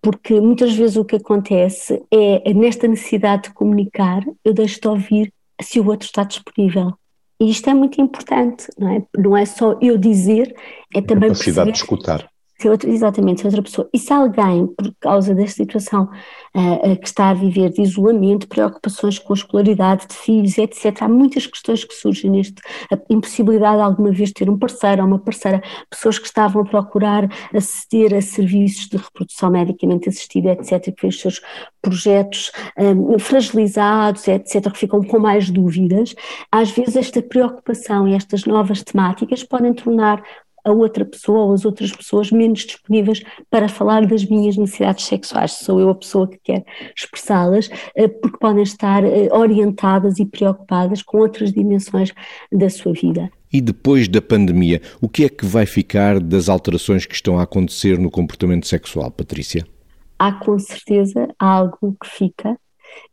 porque 0.00 0.40
muitas 0.40 0.74
vezes 0.74 0.96
o 0.96 1.04
que 1.04 1.16
acontece 1.16 2.02
é, 2.10 2.54
nesta 2.54 2.86
necessidade 2.86 3.44
de 3.44 3.52
comunicar, 3.52 4.22
eu 4.44 4.54
deixo 4.54 4.80
de 4.80 4.88
ouvir 4.88 5.32
se 5.60 5.80
o 5.80 5.86
outro 5.86 6.06
está 6.06 6.22
disponível. 6.22 6.92
E 7.40 7.50
isto 7.50 7.70
é 7.70 7.74
muito 7.74 8.00
importante, 8.00 8.66
não 8.76 8.88
é? 8.88 9.02
Não 9.16 9.36
é 9.36 9.44
só 9.46 9.78
eu 9.80 9.96
dizer, 9.96 10.54
é 10.94 11.00
também. 11.00 11.30
A 11.30 11.32
capacidade 11.32 11.70
de 11.70 11.78
escutar. 11.78 12.28
Se 12.60 12.68
outra, 12.68 12.90
exatamente, 12.90 13.40
se 13.40 13.46
outra 13.46 13.62
pessoa. 13.62 13.88
E 13.94 13.98
se 13.98 14.12
alguém, 14.12 14.66
por 14.66 14.92
causa 14.98 15.32
desta 15.32 15.62
situação 15.62 16.10
uh, 16.56 16.96
que 16.96 17.06
está 17.06 17.30
a 17.30 17.34
viver 17.34 17.70
de 17.70 17.82
isolamento, 17.82 18.48
preocupações 18.48 19.16
com 19.16 19.32
a 19.32 19.36
escolaridade 19.36 20.08
de 20.08 20.14
filhos, 20.14 20.58
etc., 20.58 21.02
há 21.02 21.08
muitas 21.08 21.46
questões 21.46 21.84
que 21.84 21.94
surgem 21.94 22.32
neste. 22.32 22.60
A 22.92 22.98
impossibilidade 23.10 23.76
de 23.76 23.82
alguma 23.82 24.10
vez 24.10 24.32
ter 24.32 24.50
um 24.50 24.58
parceiro 24.58 25.02
ou 25.02 25.08
uma 25.08 25.20
parceira, 25.20 25.62
pessoas 25.88 26.18
que 26.18 26.26
estavam 26.26 26.62
a 26.62 26.64
procurar 26.64 27.28
aceder 27.54 28.12
a 28.12 28.20
serviços 28.20 28.88
de 28.88 28.96
reprodução 28.96 29.50
medicamente 29.50 30.08
assistida, 30.08 30.50
etc., 30.50 30.92
que 30.92 31.00
fez 31.00 31.14
os 31.14 31.20
seus 31.20 31.40
projetos 31.80 32.50
um, 32.76 33.14
eh, 33.14 33.18
fragilizados, 33.20 34.26
etc., 34.26 34.70
que 34.72 34.78
ficam 34.78 35.00
com 35.04 35.20
mais 35.20 35.48
dúvidas. 35.48 36.12
Às 36.50 36.72
vezes, 36.72 36.96
esta 36.96 37.22
preocupação 37.22 38.08
e 38.08 38.14
estas 38.14 38.44
novas 38.44 38.82
temáticas 38.82 39.44
podem 39.44 39.72
tornar 39.72 40.22
a 40.68 40.72
outra 40.72 41.04
pessoa 41.04 41.46
ou 41.46 41.54
as 41.54 41.64
outras 41.64 41.92
pessoas 41.92 42.30
menos 42.30 42.60
disponíveis 42.60 43.22
para 43.50 43.68
falar 43.68 44.06
das 44.06 44.24
minhas 44.24 44.56
necessidades 44.56 45.06
sexuais. 45.06 45.52
Sou 45.52 45.80
eu 45.80 45.90
a 45.90 45.94
pessoa 45.94 46.28
que 46.28 46.38
quer 46.42 46.64
expressá-las, 46.96 47.68
eh, 47.94 48.08
porque 48.08 48.38
podem 48.38 48.62
estar 48.62 49.04
eh, 49.04 49.28
orientadas 49.32 50.18
e 50.18 50.26
preocupadas 50.26 51.02
com 51.02 51.18
outras 51.18 51.52
dimensões 51.52 52.12
da 52.52 52.68
sua 52.70 52.92
vida. 52.92 53.30
E 53.52 53.60
depois 53.60 54.08
da 54.08 54.20
pandemia, 54.20 54.80
o 55.00 55.08
que 55.08 55.24
é 55.24 55.28
que 55.28 55.46
vai 55.46 55.64
ficar 55.64 56.20
das 56.20 56.48
alterações 56.48 57.06
que 57.06 57.14
estão 57.14 57.38
a 57.38 57.44
acontecer 57.44 57.98
no 57.98 58.10
comportamento 58.10 58.66
sexual, 58.66 59.10
Patrícia? 59.10 59.66
Há 60.18 60.32
com 60.32 60.58
certeza 60.58 61.28
algo 61.38 61.96
que 62.02 62.08
fica, 62.08 62.58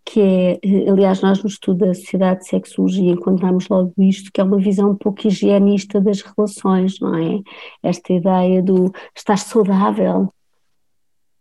que 0.05 0.21
é, 0.21 0.59
eh, 0.63 0.89
aliás, 0.89 1.21
nós 1.21 1.41
no 1.41 1.49
estudo 1.49 1.85
da 1.85 1.93
Sociedade 1.93 2.41
de 2.41 2.47
Sexologia 2.47 3.11
encontramos 3.11 3.67
logo 3.69 3.93
isto, 3.99 4.31
que 4.31 4.39
é 4.39 4.43
uma 4.43 4.57
visão 4.57 4.91
um 4.91 4.95
pouco 4.95 5.27
higienista 5.27 5.99
das 5.99 6.21
relações, 6.21 6.99
não 6.99 7.15
é? 7.15 7.41
Esta 7.83 8.13
ideia 8.13 8.61
do 8.61 8.91
estar 9.15 9.37
saudável, 9.37 10.31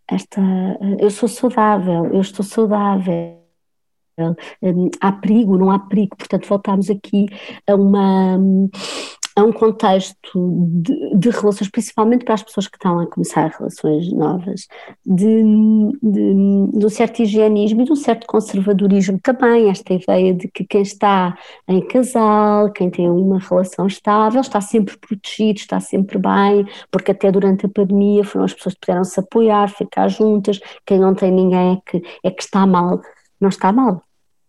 esta, 0.08 0.40
eh, 0.40 0.96
eu 1.00 1.10
sou 1.10 1.28
saudável, 1.28 2.06
eu 2.06 2.20
estou 2.20 2.44
saudável, 2.44 3.38
hum, 4.62 4.90
há 5.00 5.12
perigo, 5.12 5.58
não 5.58 5.70
há 5.70 5.78
perigo, 5.78 6.16
portanto 6.16 6.48
voltamos 6.48 6.90
aqui 6.90 7.26
a 7.68 7.74
uma 7.74 8.38
a 9.36 9.42
um 9.42 9.52
contexto 9.52 10.70
de, 10.80 11.16
de, 11.16 11.30
relações, 11.30 11.68
principalmente 11.68 12.24
para 12.24 12.34
as 12.34 12.42
pessoas 12.42 12.68
que 12.68 12.76
estão 12.76 13.00
a 13.00 13.06
começar 13.06 13.48
relações 13.58 14.12
novas, 14.12 14.68
de, 15.04 15.42
de, 16.00 16.70
de, 16.78 16.86
um 16.86 16.88
certo 16.88 17.20
higienismo 17.20 17.82
e 17.82 17.84
de 17.84 17.92
um 17.92 17.96
certo 17.96 18.26
conservadorismo 18.28 19.18
também, 19.20 19.70
esta 19.70 19.92
ideia 19.92 20.32
de 20.32 20.46
que 20.46 20.64
quem 20.64 20.82
está 20.82 21.36
em 21.66 21.80
casal, 21.84 22.70
quem 22.70 22.88
tem 22.88 23.10
uma 23.10 23.40
relação 23.40 23.88
estável, 23.88 24.40
está 24.40 24.60
sempre 24.60 24.96
protegido, 24.96 25.58
está 25.58 25.80
sempre 25.80 26.16
bem, 26.16 26.64
porque 26.90 27.10
até 27.10 27.32
durante 27.32 27.66
a 27.66 27.68
pandemia 27.68 28.22
foram 28.22 28.44
as 28.44 28.54
pessoas 28.54 28.74
que 28.74 28.80
puderam 28.86 29.02
se 29.02 29.18
apoiar, 29.18 29.68
ficar 29.68 30.06
juntas, 30.08 30.60
quem 30.86 31.00
não 31.00 31.12
tem 31.12 31.32
ninguém 31.32 31.72
é 31.72 31.90
que, 31.90 32.02
é 32.22 32.30
que 32.30 32.42
está 32.42 32.64
mal, 32.64 33.00
não 33.40 33.48
está 33.48 33.72
mal, 33.72 34.03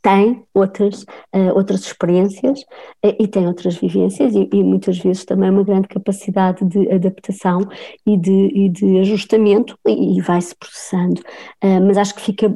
tem 0.05 0.43
outras, 0.53 1.01
uh, 1.33 1.55
outras 1.55 1.81
experiências 1.81 2.61
uh, 3.03 3.15
e 3.19 3.27
tem 3.27 3.47
outras 3.47 3.75
vivências 3.75 4.35
e, 4.35 4.47
e, 4.53 4.63
muitas 4.63 4.99
vezes 4.99 5.25
também 5.25 5.49
uma 5.49 5.63
grande 5.63 5.87
capacidade 5.87 6.63
de 6.63 6.87
adaptação 6.91 7.67
e 8.05 8.15
de, 8.15 8.51
e 8.53 8.69
de 8.69 8.99
ajustamento 8.99 9.75
e, 9.87 10.19
e 10.19 10.21
vai-se 10.21 10.55
processando. 10.55 11.21
Uh, 11.63 11.81
mas 11.87 11.97
acho 11.97 12.13
que 12.13 12.21
fica, 12.21 12.55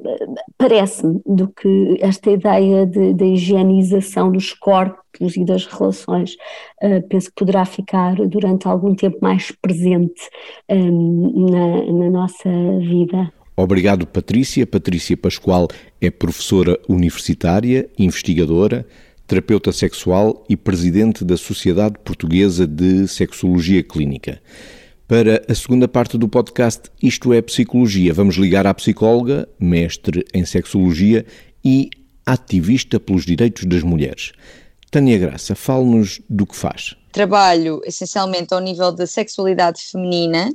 parece-me, 0.60 1.20
do 1.26 1.48
que 1.48 1.98
esta 2.02 2.30
ideia 2.30 2.86
da 2.86 3.26
higienização 3.26 4.32
dos 4.32 4.54
corpos 4.54 5.36
e 5.36 5.44
das 5.44 5.66
relações, 5.66 6.36
penso 7.10 7.30
que 7.30 7.36
poderá 7.36 7.66
ficar 7.66 8.16
durante 8.28 8.68
algum 8.68 8.94
tempo 8.96 9.18
mais 9.22 9.52
presente 9.52 10.22
um, 10.70 11.50
na, 11.50 11.92
na 11.92 12.10
nossa 12.12 12.50
vida. 12.80 13.32
Obrigado, 13.62 14.08
Patrícia. 14.08 14.66
Patrícia 14.66 15.18
Pascoal 15.18 15.68
é 16.00 16.10
professora 16.10 16.80
universitária, 16.88 17.90
investigadora, 18.00 18.88
terapeuta 19.28 19.74
sexual 19.74 20.46
e 20.48 20.56
presidente 20.56 21.26
da 21.26 21.36
Sociedade 21.36 21.96
Portuguesa 22.06 22.66
de 22.66 23.06
Sexologia 23.06 23.84
Clínica. 23.84 24.42
Para 25.10 25.44
a 25.46 25.54
segunda 25.54 25.90
parte 25.90 26.18
do 26.18 26.30
podcast 26.30 26.84
Isto 27.04 27.34
é 27.34 27.42
Psicologia, 27.42 28.14
vamos 28.14 28.36
ligar 28.36 28.66
à 28.66 28.74
psicóloga, 28.74 29.46
mestre 29.60 30.24
em 30.34 30.46
sexologia 30.46 31.26
e 31.62 31.90
ativista 32.26 32.98
pelos 32.98 33.26
direitos 33.26 33.66
das 33.66 33.84
mulheres. 33.84 34.32
Tânia 34.90 35.18
Graça, 35.18 35.54
fale-nos 35.54 36.22
do 36.30 36.46
que 36.46 36.56
faz. 36.56 36.96
Trabalho 37.12 37.82
essencialmente 37.84 38.54
ao 38.54 38.62
nível 38.62 38.94
da 38.94 39.06
sexualidade 39.06 39.82
feminina 39.82 40.50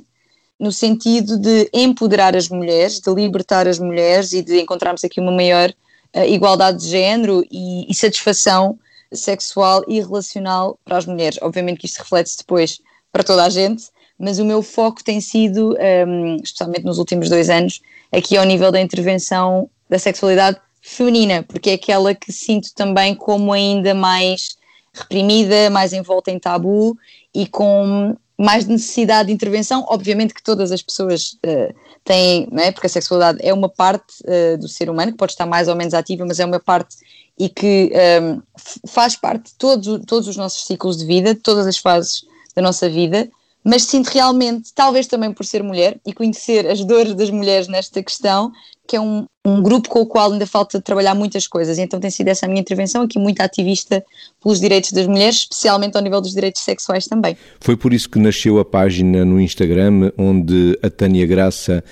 no 0.59 0.71
sentido 0.71 1.37
de 1.37 1.69
empoderar 1.73 2.35
as 2.35 2.49
mulheres, 2.49 2.99
de 2.99 3.13
libertar 3.13 3.67
as 3.67 3.79
mulheres 3.79 4.33
e 4.33 4.41
de 4.41 4.61
encontrarmos 4.61 5.03
aqui 5.03 5.19
uma 5.19 5.31
maior 5.31 5.69
uh, 6.15 6.23
igualdade 6.23 6.79
de 6.79 6.89
género 6.89 7.43
e, 7.51 7.89
e, 7.89 7.93
satisfação 7.93 8.79
sexual 9.13 9.83
e 9.87 9.99
relacional 9.99 10.79
para 10.85 10.97
as 10.97 11.05
mulheres. 11.05 11.37
Obviamente 11.41 11.79
que 11.79 11.85
isto 11.85 11.99
reflete-se 11.99 12.37
depois 12.37 12.79
para 13.11 13.23
toda 13.23 13.43
a 13.43 13.49
gente, 13.49 13.85
mas 14.17 14.39
o 14.39 14.45
meu 14.45 14.61
foco 14.61 15.03
tem 15.03 15.19
sido, 15.19 15.73
um, 15.73 15.77
ehm, 15.77 16.37
especialmente 16.41 16.85
nos 16.85 16.97
últimos 16.97 17.29
dois 17.29 17.49
anos, 17.49 17.81
aqui 18.11 18.37
ao 18.37 18.45
nível 18.45 18.71
da 18.71 18.79
intervenção 18.79 19.69
da 19.89 19.99
sexualidade 19.99 20.59
feminina, 20.81 21.43
porque 21.43 21.71
é 21.71 21.73
aquela 21.73 22.13
que 22.15 22.31
sinto 22.31 22.73
também 22.73 23.13
como 23.15 23.51
ainda 23.51 23.93
mais 23.93 24.57
reprimida, 24.93 25.69
mais 25.69 25.91
envolta 25.91 26.31
em 26.31 26.39
tabu 26.39 26.97
e 27.33 27.45
com 27.45 28.15
mais 28.37 28.65
necessidade 28.65 29.27
de 29.27 29.33
intervenção. 29.33 29.85
Obviamente 29.87 30.33
que 30.33 30.43
todas 30.43 30.71
as 30.71 30.81
pessoas 30.81 31.37
uh, 31.45 31.73
têm, 32.03 32.47
não 32.51 32.63
é? 32.63 32.71
porque 32.71 32.87
a 32.87 32.89
sexualidade 32.89 33.39
é 33.41 33.53
uma 33.53 33.69
parte 33.69 34.21
uh, 34.23 34.57
do 34.57 34.67
ser 34.67 34.89
humano 34.89 35.11
que 35.11 35.17
pode 35.17 35.33
estar 35.33 35.45
mais 35.45 35.67
ou 35.67 35.75
menos 35.75 35.93
ativa, 35.93 36.25
mas 36.25 36.39
é 36.39 36.45
uma 36.45 36.59
parte 36.59 36.95
e 37.37 37.49
que 37.49 37.91
um, 37.93 37.97
ehm, 37.97 38.41
faz 38.87 39.15
parte 39.15 39.47
de 39.47 39.55
todos, 39.55 40.01
todos 40.05 40.27
os 40.27 40.37
nossos 40.37 40.65
ciclos 40.65 40.95
de 40.95 41.05
vida, 41.05 41.33
de 41.33 41.41
todas 41.41 41.67
as 41.67 41.77
fases 41.77 42.23
da 42.55 42.61
nossa 42.61 42.89
vida. 42.89 43.29
Mas 43.61 43.83
sinto 43.83 44.07
realmente, 44.07 44.71
talvez 44.73 45.07
também 45.07 45.33
por 45.33 45.45
ser 45.45 45.63
mulher 45.63 45.99
e 46.05 46.13
conhecer 46.13 46.65
as 46.67 46.83
dores 46.85 47.13
das 47.13 47.29
mulheres 47.29 47.67
nesta 47.67 48.01
questão, 48.01 48.51
que 48.87 48.95
é 48.95 49.01
um, 49.01 49.25
um 49.45 49.61
grupo 49.61 49.89
com 49.89 50.01
o 50.01 50.05
qual 50.05 50.31
ainda 50.31 50.45
falta 50.45 50.81
trabalhar 50.81 51.15
muitas 51.15 51.47
coisas. 51.47 51.77
Então 51.77 51.99
tem 51.99 52.09
sido 52.09 52.27
essa 52.27 52.45
a 52.45 52.49
minha 52.49 52.61
intervenção 52.61 53.03
aqui, 53.03 53.19
muito 53.19 53.41
ativista 53.41 54.03
pelos 54.41 54.59
direitos 54.59 54.91
das 54.91 55.07
mulheres, 55.07 55.37
especialmente 55.37 55.95
ao 55.95 56.03
nível 56.03 56.21
dos 56.21 56.33
direitos 56.33 56.61
sexuais 56.61 57.05
também. 57.05 57.37
Foi 57.59 57.75
por 57.75 57.93
isso 57.93 58.09
que 58.09 58.19
nasceu 58.19 58.59
a 58.59 58.65
página 58.65 59.25
no 59.25 59.39
Instagram, 59.39 60.11
onde 60.17 60.77
a 60.81 60.89
Tânia 60.89 61.25
Graça 61.25 61.83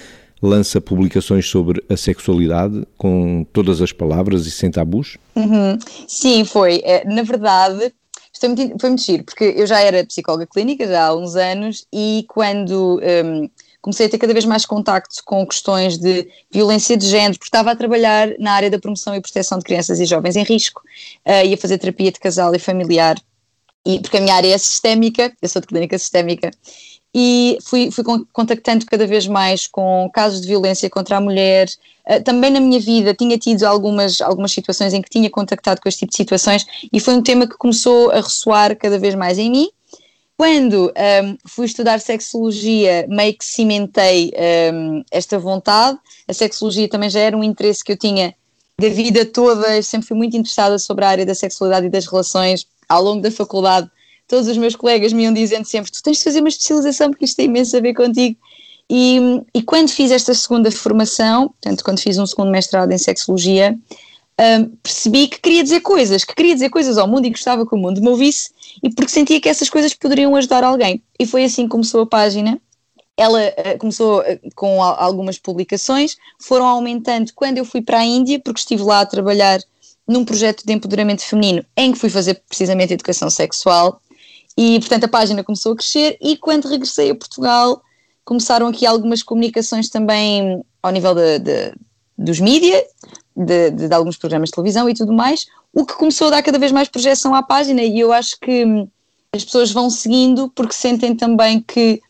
lança 0.41 0.81
publicações 0.81 1.47
sobre 1.47 1.81
a 1.89 1.95
sexualidade 1.95 2.85
com 2.97 3.45
todas 3.53 3.81
as 3.81 3.93
palavras 3.93 4.45
e 4.45 4.51
sem 4.51 4.69
tabus? 4.69 5.17
Uhum. 5.35 5.79
Sim, 6.05 6.43
foi. 6.43 6.81
É, 6.83 7.05
na 7.05 7.23
verdade, 7.23 7.93
foi 8.37 8.49
muito, 8.49 8.75
foi 8.79 8.89
muito 8.89 9.03
giro, 9.03 9.23
porque 9.23 9.53
eu 9.55 9.65
já 9.65 9.79
era 9.79 10.05
psicóloga 10.05 10.45
clínica 10.45 10.85
já 10.85 11.07
há 11.07 11.15
uns 11.15 11.35
anos 11.35 11.85
e 11.93 12.25
quando 12.27 12.99
um, 13.01 13.49
comecei 13.83 14.05
a 14.05 14.09
ter 14.09 14.17
cada 14.17 14.31
vez 14.31 14.45
mais 14.45 14.65
contactos 14.65 15.19
com 15.19 15.45
questões 15.45 15.97
de 15.97 16.25
violência 16.49 16.95
de 16.95 17.05
género, 17.05 17.33
porque 17.33 17.49
estava 17.49 17.69
a 17.69 17.75
trabalhar 17.75 18.29
na 18.39 18.53
área 18.53 18.69
da 18.69 18.79
promoção 18.79 19.13
e 19.13 19.19
proteção 19.19 19.59
de 19.59 19.65
crianças 19.65 19.99
e 19.99 20.05
jovens 20.05 20.37
em 20.37 20.43
risco, 20.43 20.81
uh, 21.27 21.45
e 21.45 21.53
a 21.53 21.57
fazer 21.57 21.77
terapia 21.77 22.09
de 22.09 22.19
casal 22.19 22.55
e 22.55 22.59
familiar, 22.59 23.17
e, 23.85 23.99
porque 23.99 24.17
a 24.17 24.21
minha 24.21 24.33
área 24.33 24.55
é 24.55 24.57
sistémica, 24.57 25.33
eu 25.41 25.49
sou 25.49 25.61
de 25.61 25.67
clínica 25.67 25.99
sistémica, 25.99 26.49
e 27.13 27.57
fui, 27.61 27.91
fui 27.91 28.05
contactando 28.31 28.85
cada 28.85 29.05
vez 29.05 29.27
mais 29.27 29.67
com 29.67 30.09
casos 30.13 30.41
de 30.41 30.47
violência 30.47 30.89
contra 30.89 31.17
a 31.17 31.21
mulher. 31.21 31.67
Uh, 32.09 32.23
também 32.23 32.49
na 32.49 32.61
minha 32.61 32.79
vida 32.79 33.13
tinha 33.13 33.37
tido 33.37 33.65
algumas, 33.65 34.21
algumas 34.21 34.53
situações 34.53 34.93
em 34.93 35.01
que 35.01 35.09
tinha 35.09 35.29
contactado 35.29 35.81
com 35.81 35.89
este 35.89 35.99
tipo 35.99 36.11
de 36.11 36.17
situações 36.17 36.65
e 36.91 37.01
foi 37.01 37.13
um 37.13 37.21
tema 37.21 37.45
que 37.45 37.57
começou 37.57 38.11
a 38.11 38.21
ressoar 38.21 38.77
cada 38.77 38.97
vez 38.97 39.13
mais 39.13 39.37
em 39.37 39.51
mim 39.51 39.69
quando 40.37 40.91
um, 41.23 41.37
fui 41.45 41.65
estudar 41.65 41.99
sexologia, 41.99 43.05
meio 43.07 43.37
que 43.37 43.45
cimentei 43.45 44.33
um, 44.73 45.03
esta 45.11 45.37
vontade. 45.37 45.97
A 46.27 46.33
sexologia 46.33 46.87
também 46.89 47.09
já 47.09 47.19
era 47.19 47.37
um 47.37 47.43
interesse 47.43 47.83
que 47.83 47.91
eu 47.91 47.97
tinha 47.97 48.33
da 48.79 48.89
vida 48.89 49.25
toda, 49.25 49.77
eu 49.77 49.83
sempre 49.83 50.07
fui 50.07 50.17
muito 50.17 50.35
interessada 50.35 50.79
sobre 50.79 51.05
a 51.05 51.09
área 51.09 51.25
da 51.25 51.35
sexualidade 51.35 51.85
e 51.85 51.89
das 51.89 52.07
relações. 52.07 52.67
Ao 52.89 53.01
longo 53.01 53.21
da 53.21 53.31
faculdade, 53.31 53.89
todos 54.27 54.47
os 54.47 54.57
meus 54.57 54.75
colegas 54.75 55.13
me 55.13 55.23
iam 55.23 55.33
dizendo 55.33 55.65
sempre: 55.65 55.91
Tu 55.91 56.01
tens 56.01 56.17
de 56.17 56.23
fazer 56.23 56.39
uma 56.39 56.49
especialização 56.49 57.11
porque 57.11 57.25
isto 57.25 57.37
tem 57.37 57.45
imenso 57.45 57.77
a 57.77 57.79
ver 57.79 57.93
contigo. 57.93 58.35
E, 58.89 59.19
e 59.53 59.61
quando 59.61 59.89
fiz 59.89 60.11
esta 60.11 60.33
segunda 60.33 60.69
formação, 60.71 61.49
portanto, 61.49 61.83
quando 61.83 61.99
fiz 61.99 62.17
um 62.17 62.25
segundo 62.25 62.51
mestrado 62.51 62.91
em 62.91 62.97
sexologia, 62.97 63.77
um, 64.39 64.65
percebi 64.81 65.27
que 65.27 65.39
queria 65.39 65.63
dizer 65.63 65.79
coisas, 65.81 66.23
que 66.23 66.35
queria 66.35 66.53
dizer 66.53 66.69
coisas 66.69 66.97
ao 66.97 67.07
mundo 67.07 67.25
e 67.25 67.29
gostava 67.29 67.65
que 67.65 67.73
o 67.73 67.77
mundo 67.77 68.01
me 68.01 68.09
ouvisse 68.09 68.49
e 68.81 68.89
porque 68.89 69.11
sentia 69.11 69.39
que 69.39 69.49
essas 69.49 69.69
coisas 69.69 69.93
poderiam 69.93 70.35
ajudar 70.35 70.63
alguém. 70.63 71.01
E 71.19 71.25
foi 71.25 71.43
assim 71.43 71.63
que 71.63 71.69
começou 71.69 72.01
a 72.01 72.07
página. 72.07 72.59
Ela 73.15 73.39
uh, 73.49 73.77
começou 73.77 74.21
uh, 74.21 74.25
com 74.55 74.81
algumas 74.81 75.37
publicações, 75.37 76.15
foram 76.39 76.65
aumentando 76.65 77.31
quando 77.35 77.57
eu 77.57 77.65
fui 77.65 77.81
para 77.81 77.99
a 77.99 78.05
Índia, 78.05 78.39
porque 78.39 78.59
estive 78.59 78.83
lá 78.83 79.01
a 79.01 79.05
trabalhar 79.05 79.59
num 80.07 80.25
projeto 80.25 80.65
de 80.65 80.73
empoderamento 80.73 81.21
feminino 81.21 81.63
em 81.77 81.91
que 81.91 81.99
fui 81.99 82.09
fazer 82.09 82.41
precisamente 82.47 82.93
educação 82.93 83.29
sexual 83.29 84.01
e 84.57 84.77
portanto 84.79 85.05
a 85.05 85.07
página 85.07 85.43
começou 85.43 85.71
a 85.71 85.75
crescer 85.77 86.17
e 86.21 86.35
quando 86.35 86.67
regressei 86.67 87.09
a 87.09 87.15
Portugal 87.15 87.81
começaram 88.25 88.67
aqui 88.67 88.85
algumas 88.85 89.23
comunicações 89.23 89.89
também 89.89 90.61
ao 90.81 90.91
nível 90.91 91.15
de, 91.15 91.39
de 91.39 91.73
dos 92.17 92.39
mídias, 92.39 92.83
de, 93.35 93.71
de, 93.71 93.87
de, 93.87 93.93
alguns 93.93 94.17
programas 94.17 94.49
de 94.49 94.55
televisão 94.55 94.89
e 94.89 94.93
tudo 94.93 95.11
mais, 95.11 95.45
o 95.73 95.85
que 95.85 95.95
começou 95.95 96.27
a 96.27 96.31
dar 96.31 96.43
cada 96.43 96.59
vez 96.59 96.71
mais 96.71 96.87
projeção 96.87 97.33
à 97.33 97.41
página. 97.41 97.81
E 97.81 97.99
eu 97.99 98.13
acho 98.13 98.39
que 98.39 98.65
hum, 98.65 98.87
as 99.31 99.43
pessoas 99.43 99.71
vão 99.71 99.89
seguindo 99.89 100.49
porque 100.49 100.73
sentem 100.73 101.15
também 101.15 101.61
que 101.61 102.01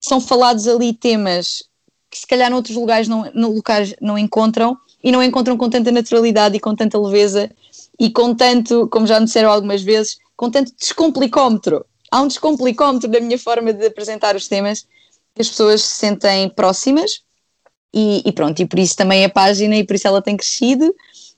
são 0.00 0.20
falados 0.20 0.68
ali 0.68 0.92
temas 0.92 1.62
que 2.10 2.18
se 2.18 2.26
calhar 2.26 2.50
noutros 2.50 2.76
lugares 2.76 3.08
não, 3.08 3.30
locais 3.34 3.94
não 4.00 4.18
encontram 4.18 4.76
e 5.02 5.12
não 5.12 5.22
encontram 5.22 5.56
com 5.56 5.68
tanta 5.68 5.92
naturalidade 5.92 6.56
e 6.56 6.60
com 6.60 6.74
tanta 6.74 6.98
leveza 6.98 7.50
e 7.98 8.10
com 8.10 8.34
tanto, 8.34 8.88
como 8.88 9.06
já 9.06 9.18
me 9.18 9.26
disseram 9.26 9.50
algumas 9.50 9.82
vezes, 9.82 10.18
com 10.36 10.50
tanto 10.50 10.72
descomplicómetro. 10.78 11.84
Há 12.10 12.22
um 12.22 12.28
descomplicómetro 12.28 13.08
da 13.08 13.20
minha 13.20 13.38
forma 13.38 13.72
de 13.72 13.86
apresentar 13.86 14.36
os 14.36 14.48
temas 14.48 14.86
que 15.34 15.42
as 15.42 15.48
pessoas 15.48 15.82
se 15.82 15.96
sentem 15.96 16.48
próximas 16.48 17.22
e, 17.92 18.22
e, 18.24 18.32
pronto, 18.32 18.60
e 18.60 18.66
por 18.66 18.78
isso 18.78 18.96
também 18.96 19.24
a 19.24 19.30
página 19.30 19.76
e 19.76 19.84
por 19.84 19.96
isso 19.96 20.06
ela 20.06 20.22
tem 20.22 20.36
crescido 20.36 20.94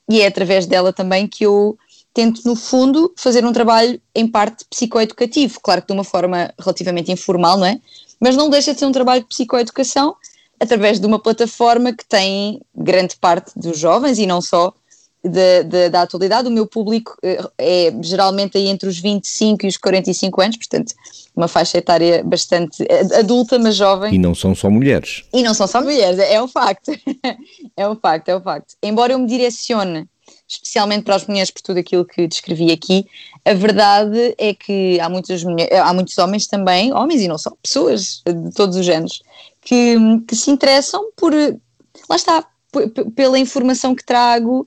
e 0.09 0.21
é 0.21 0.27
através 0.27 0.67
dela 0.67 0.93
também 0.93 1.29
que 1.29 1.45
eu 1.45 1.79
tento, 2.13 2.43
no 2.45 2.57
fundo, 2.57 3.13
fazer 3.17 3.45
um 3.45 3.53
trabalho 3.53 4.01
em 4.15 4.27
parte 4.27 4.65
psicoeducativo, 4.69 5.61
claro 5.63 5.81
que 5.81 5.87
de 5.87 5.93
uma 5.93 6.05
forma 6.05 6.53
relativamente 6.59 7.13
informal, 7.13 7.57
não 7.57 7.67
é? 7.67 7.81
Mas 8.19 8.37
não 8.37 8.51
deixa 8.51 8.75
de 8.75 8.81
ser 8.81 8.87
um 8.87 8.93
trabalho 8.93 9.23
de 9.23 9.29
psicoeducação 9.29 10.17
através 10.59 11.01
de 11.01 11.07
uma 11.07 11.19
plataforma 11.19 11.93
que 11.93 12.05
tem 12.05 12.61
grande 12.75 13.17
parte 13.17 13.53
dos 13.57 13.79
jovens 13.79 14.19
e 14.19 14.27
não 14.27 14.43
só 14.43 14.75
de, 15.24 15.64
de, 15.64 15.88
da 15.88 16.02
atualidade. 16.02 16.48
O 16.48 16.50
meu 16.50 16.66
público 16.66 17.16
eh, 17.22 17.42
é 17.59 17.92
geralmente 18.02 18.56
aí 18.56 18.68
entre 18.68 18.88
os 18.88 18.98
25 18.98 19.66
e 19.66 19.68
os 19.68 19.76
45 19.76 20.40
anos, 20.40 20.56
portanto, 20.56 20.94
uma 21.37 21.48
faixa 21.48 21.78
etária 21.78 22.22
bastante 22.24 22.87
adulta, 23.18 23.59
mas 23.59 23.76
jovem. 23.76 24.14
E 24.14 24.18
não 24.18 24.35
são 24.35 24.54
só 24.54 24.70
mulheres. 24.70 25.24
E 25.33 25.42
não 25.42 25.54
são 25.54 25.66
só 25.66 25.80
mulheres, 25.80 26.18
é 26.18 26.42
um 26.42 26.48
facto. 26.48 26.92
é 27.76 27.88
um 27.88 27.96
facto, 27.96 28.28
é 28.28 28.37
um 28.37 28.40
facto. 28.40 28.74
Embora 28.83 29.12
eu 29.12 29.18
me 29.18 29.26
direcione 29.26 30.09
especialmente 30.48 31.04
para 31.04 31.14
as 31.14 31.26
mulheres 31.26 31.50
por 31.50 31.62
tudo 31.62 31.78
aquilo 31.78 32.04
que 32.04 32.26
descrevi 32.26 32.72
aqui, 32.72 33.06
a 33.44 33.54
verdade 33.54 34.35
é 34.37 34.52
que 34.52 34.98
há 35.00 35.09
muitas 35.09 35.44
mulheres, 35.44 35.72
há 35.78 35.92
muitos 35.94 36.18
homens 36.18 36.46
também, 36.46 36.92
homens 36.92 37.22
e 37.22 37.28
não 37.28 37.38
só, 37.38 37.52
pessoas 37.62 38.22
de 38.26 38.52
todos 38.52 38.76
os 38.76 38.85
géneros, 38.85 39.22
que, 39.61 39.96
que 40.26 40.35
se 40.35 40.50
interessam 40.50 41.11
por, 41.16 41.33
lá 41.33 42.16
está, 42.16 42.44
pela 43.14 43.38
informação 43.38 43.94
que 43.94 44.04
trago, 44.04 44.66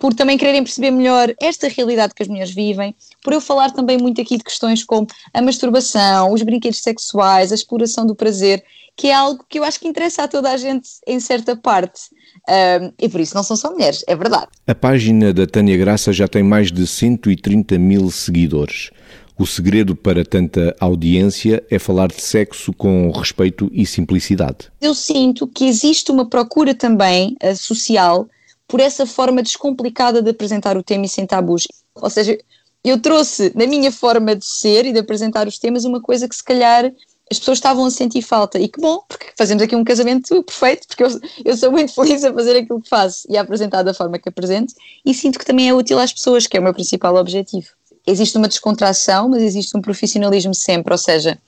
por 0.00 0.14
também 0.14 0.38
quererem 0.38 0.64
perceber 0.64 0.90
melhor 0.90 1.32
esta 1.38 1.68
realidade 1.68 2.14
que 2.14 2.22
as 2.22 2.28
mulheres 2.28 2.50
vivem, 2.50 2.94
por 3.22 3.34
eu 3.34 3.40
falar 3.40 3.70
também 3.70 3.98
muito 3.98 4.18
aqui 4.18 4.38
de 4.38 4.42
questões 4.42 4.82
como 4.82 5.06
a 5.32 5.42
masturbação, 5.42 6.32
os 6.32 6.42
brinquedos 6.42 6.82
sexuais, 6.82 7.52
a 7.52 7.54
exploração 7.54 8.06
do 8.06 8.14
prazer, 8.14 8.64
que 8.96 9.08
é 9.08 9.14
algo 9.14 9.44
que 9.46 9.58
eu 9.58 9.62
acho 9.64 9.78
que 9.78 9.86
interessa 9.86 10.22
a 10.22 10.28
toda 10.28 10.50
a 10.50 10.56
gente 10.56 10.88
em 11.06 11.20
certa 11.20 11.54
parte. 11.54 12.00
Um, 12.48 12.92
e 12.98 13.08
por 13.10 13.20
isso 13.20 13.34
não 13.34 13.42
são 13.42 13.56
só 13.56 13.70
mulheres, 13.70 14.02
é 14.06 14.16
verdade. 14.16 14.48
A 14.66 14.74
página 14.74 15.34
da 15.34 15.46
Tânia 15.46 15.76
Graça 15.76 16.12
já 16.14 16.26
tem 16.26 16.42
mais 16.42 16.72
de 16.72 16.86
130 16.86 17.78
mil 17.78 18.10
seguidores. 18.10 18.90
O 19.38 19.46
segredo 19.46 19.94
para 19.94 20.24
tanta 20.24 20.74
audiência 20.80 21.62
é 21.70 21.78
falar 21.78 22.08
de 22.08 22.22
sexo 22.22 22.72
com 22.72 23.10
respeito 23.10 23.70
e 23.72 23.84
simplicidade. 23.84 24.70
Eu 24.80 24.94
sinto 24.94 25.46
que 25.46 25.66
existe 25.66 26.10
uma 26.10 26.28
procura 26.28 26.74
também 26.74 27.36
uh, 27.42 27.54
social 27.54 28.28
por 28.70 28.80
essa 28.80 29.04
forma 29.04 29.42
descomplicada 29.42 30.22
de 30.22 30.30
apresentar 30.30 30.76
o 30.76 30.82
tema 30.82 31.04
e 31.04 31.08
sem 31.08 31.26
tabus. 31.26 31.66
Ou 31.96 32.08
seja, 32.08 32.38
eu 32.84 33.00
trouxe 33.00 33.52
na 33.54 33.66
minha 33.66 33.90
forma 33.90 34.36
de 34.36 34.46
ser 34.46 34.86
e 34.86 34.92
de 34.92 35.00
apresentar 35.00 35.48
os 35.48 35.58
temas 35.58 35.84
uma 35.84 36.00
coisa 36.00 36.28
que 36.28 36.36
se 36.36 36.44
calhar 36.44 36.90
as 37.30 37.38
pessoas 37.38 37.58
estavam 37.58 37.84
a 37.84 37.90
sentir 37.90 38.22
falta. 38.22 38.58
E 38.58 38.68
que 38.68 38.80
bom, 38.80 39.02
porque 39.08 39.32
fazemos 39.36 39.62
aqui 39.62 39.74
um 39.74 39.82
casamento 39.82 40.42
perfeito, 40.44 40.86
porque 40.86 41.02
eu, 41.02 41.08
eu 41.44 41.56
sou 41.56 41.70
muito 41.72 41.92
feliz 41.92 42.22
a 42.24 42.32
fazer 42.32 42.56
aquilo 42.58 42.80
que 42.80 42.88
faço 42.88 43.26
e 43.28 43.36
a 43.36 43.42
apresentar 43.42 43.82
da 43.82 43.92
forma 43.92 44.18
que 44.18 44.28
apresento, 44.28 44.72
e 45.04 45.12
sinto 45.12 45.38
que 45.38 45.44
também 45.44 45.68
é 45.68 45.74
útil 45.74 45.98
às 45.98 46.12
pessoas, 46.12 46.46
que 46.46 46.56
é 46.56 46.60
o 46.60 46.62
meu 46.62 46.72
principal 46.72 47.16
objetivo. 47.16 47.66
Existe 48.06 48.38
uma 48.38 48.48
descontração, 48.48 49.28
mas 49.28 49.42
existe 49.42 49.76
um 49.76 49.80
profissionalismo 49.80 50.54
sempre, 50.54 50.92
ou 50.92 50.98
seja, 50.98 51.38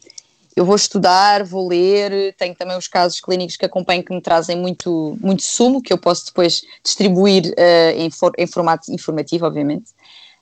eu 0.54 0.64
vou 0.64 0.76
estudar, 0.76 1.44
vou 1.44 1.68
ler, 1.68 2.34
tenho 2.36 2.54
também 2.54 2.76
os 2.76 2.86
casos 2.86 3.20
clínicos 3.20 3.56
que 3.56 3.64
acompanho 3.64 4.04
que 4.04 4.14
me 4.14 4.20
trazem 4.20 4.56
muito, 4.56 5.16
muito 5.20 5.42
sumo, 5.42 5.82
que 5.82 5.92
eu 5.92 5.98
posso 5.98 6.26
depois 6.26 6.62
distribuir 6.84 7.46
uh, 7.46 7.96
em, 7.96 8.10
for, 8.10 8.32
em 8.36 8.46
formato 8.46 8.92
informativo, 8.92 9.46
obviamente, 9.46 9.92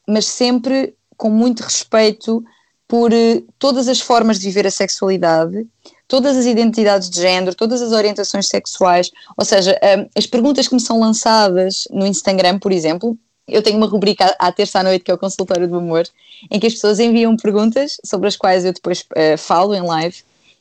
mas 0.07 0.27
sempre 0.27 0.95
com 1.17 1.31
muito 1.31 1.61
respeito 1.61 2.43
por 2.89 3.13
uh, 3.13 3.45
todas 3.59 3.87
as 3.89 4.01
formas 4.01 4.39
de 4.41 4.47
viver 4.47 4.67
a 4.67 4.71
sexualidade, 4.71 5.67
todas 6.09 6.37
as 6.37 6.45
identidades 6.45 7.09
de 7.09 7.21
género, 7.21 7.55
todas 7.55 7.81
as 7.81 7.93
orientações 7.93 8.49
sexuais, 8.49 9.13
ou 9.37 9.45
seja, 9.45 9.79
uh, 9.79 10.11
as 10.17 10.27
perguntas 10.27 10.67
que 10.67 10.75
me 10.75 10.81
são 10.81 10.99
lançadas 10.99 11.85
no 11.91 12.05
Instagram, 12.05 12.59
por 12.59 12.73
exemplo, 12.73 13.17
eu 13.51 13.63
tenho 13.63 13.77
uma 13.77 13.87
rubrica 13.87 14.35
à 14.39 14.51
terça 14.53 14.81
à 14.81 14.83
noite 14.83 15.05
que 15.05 15.11
é 15.11 15.15
o 15.15 15.19
consultório 15.19 15.69
do 15.69 15.77
amor, 15.77 16.07
em 16.51 16.59
que 16.59 16.67
as 16.67 16.75
pessoas 16.75 16.99
enviam 16.99 17.37
perguntas 17.37 17.97
sobre 18.05 18.29
as 18.29 18.37
quais 18.37 18.65
eu 18.65 18.73
depois 18.73 19.01
uh, 19.01 19.37
falo 19.37 19.75
em 19.75 19.83
live. 19.83 20.17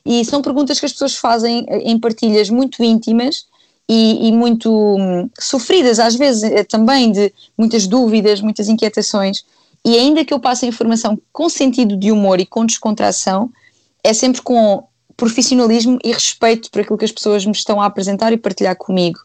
E 0.05 0.23
são 0.25 0.41
perguntas 0.41 0.79
que 0.79 0.85
as 0.85 0.91
pessoas 0.91 1.15
fazem 1.15 1.65
eh, 1.67 1.79
em 1.79 1.99
partilhas 1.99 2.49
muito 2.49 2.83
íntimas 2.83 3.45
e, 3.87 4.27
e 4.27 4.31
muito 4.31 4.71
hum, 4.71 5.29
sofridas, 5.39 5.99
às 5.99 6.15
vezes 6.15 6.43
eh, 6.43 6.63
também 6.63 7.11
de 7.11 7.33
muitas 7.57 7.85
dúvidas, 7.85 8.41
muitas 8.41 8.69
inquietações. 8.69 9.43
E 9.85 9.97
ainda 9.97 10.25
que 10.25 10.33
eu 10.33 10.39
passe 10.39 10.65
a 10.65 10.69
informação 10.69 11.19
com 11.31 11.49
sentido 11.49 11.97
de 11.97 12.11
humor 12.11 12.39
e 12.39 12.45
com 12.45 12.65
descontração, 12.65 13.51
é 14.03 14.13
sempre 14.13 14.41
com 14.41 14.83
profissionalismo 15.17 15.99
e 16.03 16.11
respeito 16.11 16.71
por 16.71 16.81
aquilo 16.81 16.97
que 16.97 17.05
as 17.05 17.11
pessoas 17.11 17.45
me 17.45 17.51
estão 17.51 17.81
a 17.81 17.85
apresentar 17.85 18.31
e 18.31 18.37
partilhar 18.37 18.75
comigo 18.77 19.19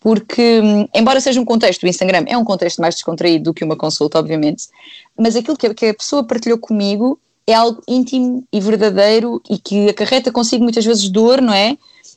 porque, 0.00 0.60
hum, 0.60 0.88
embora 0.94 1.20
seja 1.20 1.40
um 1.40 1.44
contexto, 1.44 1.82
o 1.82 1.88
Instagram 1.88 2.24
é 2.26 2.36
um 2.36 2.44
contexto 2.44 2.80
mais 2.80 2.94
descontraído 2.94 3.44
do 3.44 3.54
que 3.54 3.64
uma 3.64 3.76
consulta, 3.76 4.18
obviamente, 4.18 4.68
mas 5.16 5.34
aquilo 5.34 5.56
que 5.56 5.86
a, 5.86 5.94
pessoa 5.94 6.24
partilhou 6.24 6.58
comigo 6.58 7.18
é 7.46 7.54
algo 7.54 7.82
íntimo 7.88 8.44
e 8.52 8.60
verdadeiro 8.60 9.42
e 9.48 9.58
que 9.58 9.88
acarreta 9.88 10.30
consigo 10.30 10.62
muitas 10.62 10.84
vezes 10.84 11.08
dor, 11.08 11.40
não 11.40 11.52
é? 11.52 11.76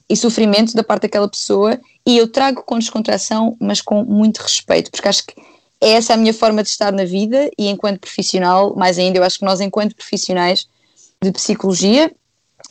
E 0.10 0.15
sofrimento 0.15 0.76
da 0.76 0.84
parte 0.84 1.04
daquela 1.04 1.28
pessoa, 1.28 1.80
e 2.06 2.17
eu 2.17 2.28
trago 2.28 2.63
com 2.63 2.78
descontração, 2.78 3.56
mas 3.60 3.82
com 3.82 4.04
muito 4.04 4.39
respeito, 4.39 4.91
porque 4.91 5.08
acho 5.08 5.26
que 5.26 5.34
é 5.80 5.91
essa 5.94 6.13
a 6.13 6.17
minha 6.17 6.34
forma 6.34 6.62
de 6.62 6.70
estar 6.70 6.91
na 6.91 7.06
vida 7.06 7.50
e 7.58 7.67
enquanto 7.67 8.00
profissional, 8.00 8.76
mais 8.76 9.00
ainda, 9.00 9.17
eu 9.17 9.24
acho 9.24 9.39
que 9.39 9.46
nós, 9.46 9.60
enquanto 9.60 9.96
profissionais 9.96 10.67
de 11.22 11.32
psicologia, 11.32 12.12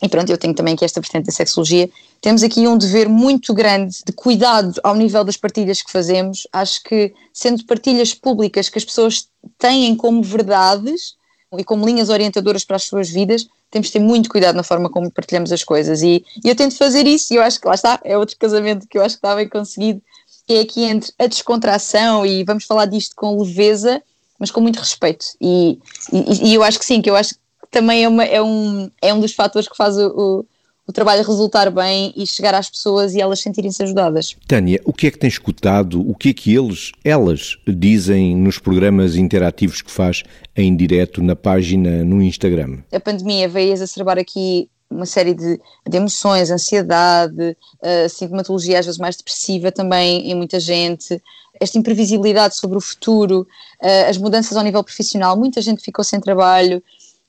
e 0.02 0.08
pronto, 0.08 0.30
eu 0.30 0.38
tenho 0.38 0.54
também 0.54 0.74
aqui 0.74 0.84
esta 0.84 1.00
vertente 1.00 1.26
da 1.26 1.32
sexologia, 1.32 1.90
temos 2.20 2.42
aqui 2.42 2.66
um 2.66 2.76
dever 2.76 3.08
muito 3.08 3.52
grande 3.52 3.98
de 4.04 4.12
cuidado 4.12 4.80
ao 4.82 4.94
nível 4.94 5.24
das 5.24 5.36
partilhas 5.36 5.82
que 5.82 5.90
fazemos. 5.90 6.46
Acho 6.52 6.82
que, 6.82 7.14
sendo 7.32 7.64
partilhas 7.64 8.14
públicas 8.14 8.68
que 8.68 8.78
as 8.78 8.84
pessoas 8.84 9.28
têm 9.58 9.94
como 9.96 10.22
verdades 10.22 11.14
e 11.58 11.64
como 11.64 11.84
linhas 11.84 12.08
orientadoras 12.08 12.64
para 12.64 12.76
as 12.76 12.84
suas 12.84 13.08
vidas, 13.08 13.46
temos 13.70 13.88
de 13.88 13.94
ter 13.94 14.00
muito 14.00 14.28
cuidado 14.28 14.56
na 14.56 14.62
forma 14.62 14.88
como 14.90 15.10
partilhamos 15.10 15.52
as 15.52 15.64
coisas. 15.64 16.02
E, 16.02 16.24
e 16.44 16.48
eu 16.48 16.54
tento 16.54 16.76
fazer 16.76 17.06
isso, 17.06 17.32
e 17.32 17.36
eu 17.36 17.42
acho 17.42 17.60
que 17.60 17.66
lá 17.66 17.74
está, 17.74 18.00
é 18.04 18.16
outro 18.18 18.36
casamento 18.38 18.86
que 18.88 18.98
eu 18.98 19.02
acho 19.02 19.16
que 19.16 19.18
está 19.18 19.34
bem 19.34 19.48
conseguido, 19.48 20.02
que 20.46 20.54
é 20.54 20.60
aqui 20.60 20.84
entre 20.84 21.12
a 21.18 21.26
descontração 21.26 22.26
e 22.26 22.42
vamos 22.44 22.64
falar 22.64 22.86
disto 22.86 23.14
com 23.16 23.40
leveza, 23.40 24.02
mas 24.38 24.50
com 24.50 24.60
muito 24.60 24.78
respeito. 24.78 25.26
E, 25.40 25.78
e, 26.12 26.50
e 26.50 26.54
eu 26.54 26.62
acho 26.62 26.78
que 26.78 26.84
sim, 26.84 27.00
que 27.00 27.08
eu 27.08 27.16
acho 27.16 27.34
também 27.70 28.04
é, 28.04 28.08
uma, 28.08 28.24
é, 28.24 28.42
um, 28.42 28.90
é 29.00 29.14
um 29.14 29.20
dos 29.20 29.32
fatores 29.32 29.68
que 29.68 29.76
faz 29.76 29.96
o, 29.96 30.44
o, 30.86 30.92
trabalho 30.92 31.24
resultar 31.24 31.70
bem 31.70 32.12
e 32.16 32.26
chegar 32.26 32.52
às 32.52 32.68
pessoas 32.68 33.14
e 33.14 33.20
elas 33.20 33.40
sentirem-se 33.40 33.80
ajudadas. 33.82 34.36
Tânia, 34.48 34.80
o 34.84 34.92
que 34.92 35.06
é 35.06 35.10
que 35.10 35.18
tens 35.18 35.34
escutado, 35.34 36.00
o 36.00 36.14
que 36.14 36.30
é 36.30 36.32
que 36.32 36.52
eles, 36.52 36.90
elas, 37.04 37.56
dizem 37.66 38.36
nos 38.36 38.58
programas 38.58 39.14
interativos 39.14 39.80
que 39.82 39.90
faz 39.90 40.24
em 40.56 40.74
direto 40.74 41.22
na 41.22 41.36
página 41.36 42.04
no 42.04 42.20
Instagram? 42.20 42.78
A 42.92 42.98
pandemia 42.98 43.48
veio 43.48 43.72
exacerbar 43.72 44.18
aqui 44.18 44.68
uma 44.90 45.06
série 45.06 45.32
de, 45.32 45.60
de 45.88 45.96
emoções, 45.96 46.50
ansiedade, 46.50 47.56
uh, 47.80 48.08
sintomatologia 48.08 48.80
às 48.80 48.86
vezes 48.86 48.98
mais 48.98 49.16
depressiva 49.16 49.70
também 49.70 50.28
em 50.28 50.34
muita 50.34 50.58
gente, 50.58 51.22
esta 51.60 51.78
imprevisibilidade 51.78 52.56
sobre 52.56 52.76
o 52.76 52.80
futuro, 52.80 53.46
uh, 53.80 54.08
as 54.08 54.18
mudanças 54.18 54.56
ao 54.56 54.64
nível 54.64 54.82
profissional, 54.82 55.36
muita 55.36 55.62
gente 55.62 55.80
ficou 55.80 56.04
sem 56.04 56.18
trabalho, 56.18 56.82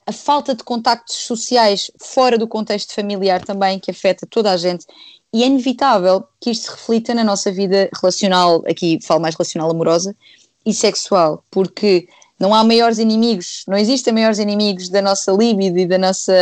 a 0.06 0.12
falta 0.12 0.56
de 0.56 0.64
contactos 0.64 1.16
sociais 1.16 1.92
fora 2.00 2.38
do 2.38 2.48
contexto 2.48 2.94
familiar 2.94 3.44
também, 3.44 3.80
que 3.80 3.92
afeta 3.92 4.26
toda 4.26 4.52
a 4.52 4.58
gente, 4.58 4.86
e 5.34 5.44
é 5.44 5.48
inevitável 5.48 6.24
que 6.40 6.52
isto 6.52 6.66
se 6.66 6.72
reflita 6.72 7.14
na 7.14 7.24
nossa 7.24 7.52
vida 7.52 7.90
relacional, 8.02 8.64
aqui 8.68 9.00
falo 9.02 9.22
mais 9.22 9.36
relacional 9.36 9.70
amorosa, 9.72 10.16
e 10.66 10.74
sexual, 10.74 11.44
porque 11.50 12.08
não 12.40 12.54
há 12.54 12.64
maiores 12.64 12.98
inimigos, 12.98 13.64
não 13.68 13.78
existem 13.78 14.14
maiores 14.14 14.40
inimigos 14.40 14.90
da 14.90 15.02
nossa 15.02 15.32
libido 15.32 15.80
e 15.80 15.86
da 15.86 15.98
nossa 15.98 16.34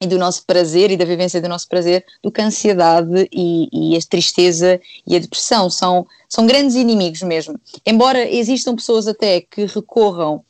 e 0.00 0.06
do 0.06 0.18
nosso 0.18 0.44
prazer 0.44 0.90
e 0.90 0.96
da 0.96 1.04
vivência 1.04 1.40
do 1.40 1.48
nosso 1.48 1.68
prazer 1.68 2.04
do 2.22 2.30
que 2.30 2.40
a 2.40 2.46
ansiedade 2.46 3.28
e, 3.32 3.68
e 3.72 3.96
a 3.96 4.00
tristeza 4.00 4.80
e 5.06 5.16
a 5.16 5.18
depressão 5.18 5.70
são, 5.70 6.06
são 6.28 6.46
grandes 6.46 6.74
inimigos 6.74 7.22
mesmo. 7.22 7.58
Embora 7.86 8.28
existam 8.28 8.74
pessoas 8.74 9.06
até 9.06 9.40
que 9.40 9.64
recorram 9.64 10.44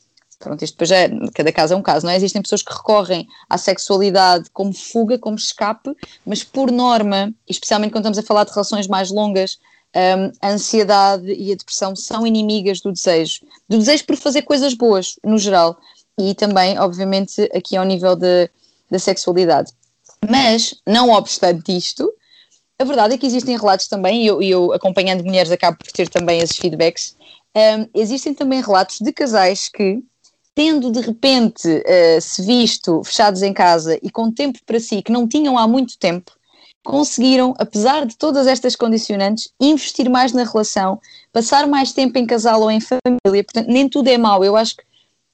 Pronto, 0.45 0.63
isto 0.63 0.75
depois 0.75 0.91
é, 0.91 1.09
cada 1.35 1.51
caso 1.51 1.73
é 1.73 1.77
um 1.77 1.83
caso, 1.83 2.05
não 2.05 2.13
é? 2.13 2.17
Existem 2.17 2.43
pessoas 2.43 2.63
que 2.63 2.73
recorrem 2.73 3.27
à 3.49 3.57
sexualidade 3.57 4.51
como 4.53 4.75
fuga, 4.75 5.19
como 5.19 5.37
escape, 5.37 5.91
mas 6.25 6.45
por 6.45 6.71
norma, 6.71 7.33
especialmente 7.49 7.93
quando 7.93 8.03
estamos 8.03 8.19
a 8.19 8.23
falar 8.23 8.45
de 8.45 8.51
relações 8.51 8.87
mais 8.87 9.11
longas, 9.11 9.59
um, 9.97 10.33
a 10.43 10.51
ansiedade 10.51 11.33
e 11.33 11.51
a 11.51 11.57
depressão 11.57 11.97
são 11.97 12.27
inimigas 12.27 12.81
do 12.81 12.93
desejo. 12.93 13.41
Do 13.67 13.79
desejo 13.79 14.05
por 14.05 14.17
fazer 14.17 14.43
coisas 14.43 14.75
boas, 14.75 15.17
no 15.25 15.39
geral. 15.39 15.79
E 16.19 16.35
também, 16.35 16.79
obviamente, 16.79 17.49
aqui 17.55 17.77
ao 17.77 17.85
nível 17.85 18.15
da 18.15 18.99
sexualidade. 18.99 19.73
Mas, 20.29 20.75
não 20.87 21.11
obstante 21.11 21.75
isto, 21.75 22.13
a 22.79 22.85
verdade 22.85 23.15
é 23.15 23.19
que 23.19 23.27
existem 23.27 23.57
relatos 23.57 23.89
também, 23.89 24.25
e 24.25 24.27
eu, 24.27 24.43
eu 24.43 24.73
acompanhando 24.73 25.25
mulheres 25.25 25.51
acabo 25.51 25.79
por 25.79 25.91
ter 25.91 26.09
também 26.09 26.41
esses 26.41 26.57
feedbacks, 26.57 27.17
um, 27.57 27.89
existem 27.95 28.35
também 28.35 28.61
relatos 28.61 28.99
de 29.01 29.13
casais 29.13 29.69
que 29.69 30.03
tendo 30.55 30.91
de 30.91 31.01
repente 31.01 31.69
uh, 31.69 32.21
se 32.21 32.43
visto 32.43 33.03
fechados 33.05 33.43
em 33.43 33.53
casa 33.53 33.99
e 34.03 34.11
com 34.11 34.31
tempo 34.31 34.59
para 34.65 34.79
si 34.79 35.03
que 35.03 35.13
não 35.13 35.27
tinham 35.27 35.59
há 35.59 35.67
muito 35.67 35.99
tempo, 35.99 36.33
conseguiram, 36.85 37.55
apesar 37.59 38.05
de 38.07 38.17
todas 38.17 38.47
estas 38.47 38.77
condicionantes, 38.77 39.51
investir 39.59 40.09
mais 40.09 40.33
na 40.33 40.45
relação, 40.45 41.01
passar 41.33 41.67
mais 41.67 41.93
tempo 41.93 42.19
em 42.19 42.27
casal 42.27 42.61
ou 42.61 42.71
em 42.71 42.79
família. 42.79 43.43
Portanto, 43.43 43.69
nem 43.69 43.89
tudo 43.89 44.09
é 44.09 44.19
mau. 44.19 44.45
Eu 44.45 44.55
acho 44.55 44.77
que, 44.77 44.85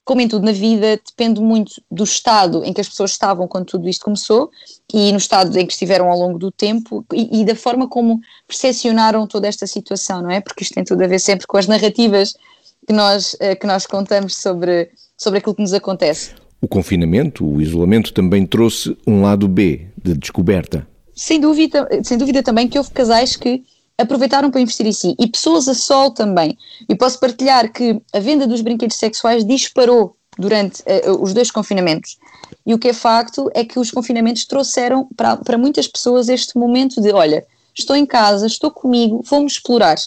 como 0.05 0.21
em 0.21 0.27
tudo 0.29 0.45
na 0.45 0.53
vida, 0.53 0.99
depende 1.05 1.41
muito 1.41 1.81
do 1.91 2.05
estado 2.05 2.63
em 2.63 2.73
que 2.73 2.81
as 2.81 2.87
pessoas 2.87 3.11
estavam 3.11 3.47
quando 3.47 3.65
tudo 3.65 3.87
isto 3.87 4.05
começou 4.05 4.49
e 4.93 5.11
no 5.11 5.17
estado 5.17 5.55
em 5.57 5.65
que 5.67 5.73
estiveram 5.73 6.09
ao 6.09 6.17
longo 6.17 6.39
do 6.39 6.51
tempo 6.51 7.05
e, 7.13 7.41
e 7.41 7.45
da 7.45 7.55
forma 7.55 7.87
como 7.87 8.19
percepcionaram 8.47 9.27
toda 9.27 9.47
esta 9.47 9.67
situação, 9.67 10.21
não 10.21 10.31
é? 10.31 10.39
Porque 10.39 10.63
isto 10.63 10.73
tem 10.73 10.85
tudo 10.85 11.03
a 11.03 11.07
ver 11.07 11.19
sempre 11.19 11.45
com 11.45 11.57
as 11.57 11.67
narrativas 11.67 12.33
que 12.87 12.93
nós, 12.93 13.35
eh, 13.39 13.55
que 13.55 13.67
nós 13.67 13.85
contamos 13.85 14.37
sobre, 14.37 14.89
sobre 15.21 15.39
aquilo 15.39 15.55
que 15.55 15.61
nos 15.61 15.73
acontece. 15.73 16.31
O 16.61 16.67
confinamento, 16.67 17.45
o 17.45 17.61
isolamento 17.61 18.13
também 18.13 18.45
trouxe 18.45 18.95
um 19.05 19.21
lado 19.21 19.47
B 19.47 19.87
de 20.01 20.13
descoberta 20.13 20.87
sem 21.21 21.39
dúvida, 21.39 21.87
sem 22.03 22.17
dúvida 22.17 22.41
também 22.41 22.67
que 22.67 22.77
houve 22.77 22.89
casais 22.91 23.35
que 23.35 23.63
aproveitaram 23.97 24.49
para 24.49 24.61
investir 24.61 24.87
em 24.87 24.91
si 24.91 25.15
e 25.19 25.27
pessoas 25.27 25.67
a 25.67 25.73
sol 25.75 26.11
também. 26.11 26.57
E 26.89 26.95
posso 26.95 27.19
partilhar 27.19 27.71
que 27.71 28.01
a 28.11 28.19
venda 28.19 28.47
dos 28.47 28.61
brinquedos 28.61 28.97
sexuais 28.97 29.45
disparou 29.45 30.15
durante 30.37 30.81
uh, 30.81 31.21
os 31.21 31.33
dois 31.33 31.51
confinamentos. 31.51 32.17
E 32.65 32.73
o 32.73 32.79
que 32.79 32.87
é 32.87 32.93
facto 32.93 33.51
é 33.53 33.63
que 33.63 33.77
os 33.77 33.91
confinamentos 33.91 34.45
trouxeram 34.45 35.07
para, 35.15 35.37
para 35.37 35.57
muitas 35.57 35.87
pessoas 35.87 36.29
este 36.29 36.57
momento 36.57 36.99
de: 36.99 37.11
olha, 37.11 37.45
estou 37.73 37.95
em 37.95 38.05
casa, 38.05 38.45
estou 38.45 38.71
comigo, 38.71 39.23
vamos 39.29 39.53
explorar. 39.53 39.97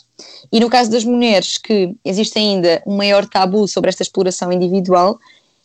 E 0.52 0.60
no 0.60 0.70
caso 0.70 0.90
das 0.90 1.04
mulheres, 1.04 1.58
que 1.58 1.94
existe 2.04 2.38
ainda 2.38 2.82
um 2.86 2.96
maior 2.96 3.26
tabu 3.26 3.66
sobre 3.66 3.90
esta 3.90 4.02
exploração 4.02 4.52
individual, 4.52 5.18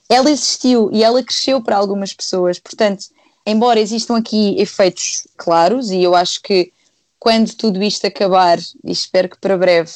ela 0.08 0.32
existiu 0.32 0.90
e 0.92 1.04
ela 1.04 1.24
cresceu 1.24 1.62
para 1.62 1.78
algumas 1.78 2.14
pessoas. 2.14 2.60
Portanto, 2.60 3.06
embora 3.46 3.80
existam 3.80 4.18
aqui 4.18 4.56
efeitos 4.60 5.28
claros, 5.38 5.92
e 5.92 6.02
eu 6.02 6.16
acho 6.16 6.42
que 6.42 6.72
quando 7.20 7.54
tudo 7.54 7.84
isto 7.84 8.08
acabar, 8.08 8.58
e 8.84 8.92
espero 8.92 9.30
que 9.30 9.38
para 9.38 9.58
breve, 9.58 9.92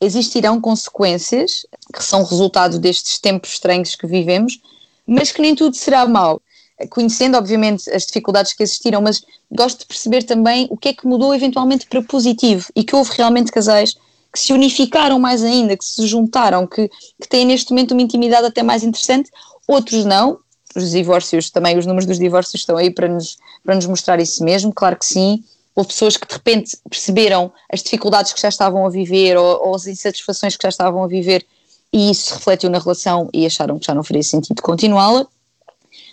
existirão 0.00 0.60
consequências 0.60 1.64
que 1.94 2.04
são 2.04 2.22
resultado 2.24 2.78
destes 2.78 3.18
tempos 3.18 3.50
estranhos 3.50 3.94
que 3.94 4.06
vivemos, 4.06 4.60
mas 5.06 5.32
que 5.32 5.40
nem 5.40 5.54
tudo 5.54 5.76
será 5.76 6.06
mau. 6.06 6.42
Conhecendo, 6.90 7.36
obviamente, 7.36 7.88
as 7.90 8.04
dificuldades 8.04 8.52
que 8.52 8.62
existiram, 8.62 9.00
mas 9.00 9.24
gosto 9.50 9.80
de 9.80 9.86
perceber 9.86 10.22
também 10.24 10.66
o 10.70 10.76
que 10.76 10.88
é 10.88 10.92
que 10.92 11.06
mudou 11.06 11.34
eventualmente 11.34 11.86
para 11.86 12.02
positivo 12.02 12.68
e 12.74 12.84
que 12.84 12.94
houve 12.94 13.12
realmente 13.14 13.50
casais 13.50 13.96
que 14.32 14.38
se 14.38 14.52
unificaram 14.52 15.18
mais 15.18 15.42
ainda, 15.42 15.76
que 15.76 15.84
se 15.84 16.06
juntaram, 16.06 16.66
que, 16.66 16.90
que 17.20 17.28
têm 17.28 17.46
neste 17.46 17.70
momento 17.70 17.92
uma 17.92 18.02
intimidade 18.02 18.46
até 18.46 18.62
mais 18.62 18.82
interessante, 18.82 19.30
outros 19.66 20.04
não, 20.04 20.38
os 20.76 20.90
divórcios 20.90 21.50
também, 21.50 21.78
os 21.78 21.86
números 21.86 22.06
dos 22.06 22.18
divórcios 22.18 22.60
estão 22.60 22.76
aí 22.76 22.90
para 22.90 23.08
nos, 23.08 23.38
para 23.64 23.74
nos 23.74 23.86
mostrar 23.86 24.20
isso 24.20 24.44
mesmo, 24.44 24.72
claro 24.72 24.96
que 24.96 25.06
sim. 25.06 25.42
Houve 25.74 25.88
pessoas 25.88 26.16
que 26.16 26.26
de 26.26 26.34
repente 26.34 26.76
perceberam 26.88 27.52
as 27.72 27.82
dificuldades 27.82 28.32
que 28.32 28.40
já 28.40 28.48
estavam 28.48 28.84
a 28.84 28.90
viver 28.90 29.36
ou, 29.36 29.68
ou 29.68 29.74
as 29.74 29.86
insatisfações 29.86 30.56
que 30.56 30.62
já 30.62 30.68
estavam 30.68 31.02
a 31.02 31.06
viver 31.06 31.46
e 31.92 32.10
isso 32.10 32.26
se 32.26 32.34
refletiu 32.34 32.68
na 32.68 32.78
relação 32.78 33.28
e 33.32 33.46
acharam 33.46 33.78
que 33.78 33.86
já 33.86 33.94
não 33.94 34.02
faria 34.02 34.22
sentido 34.22 34.60
continuá-la. 34.60 35.26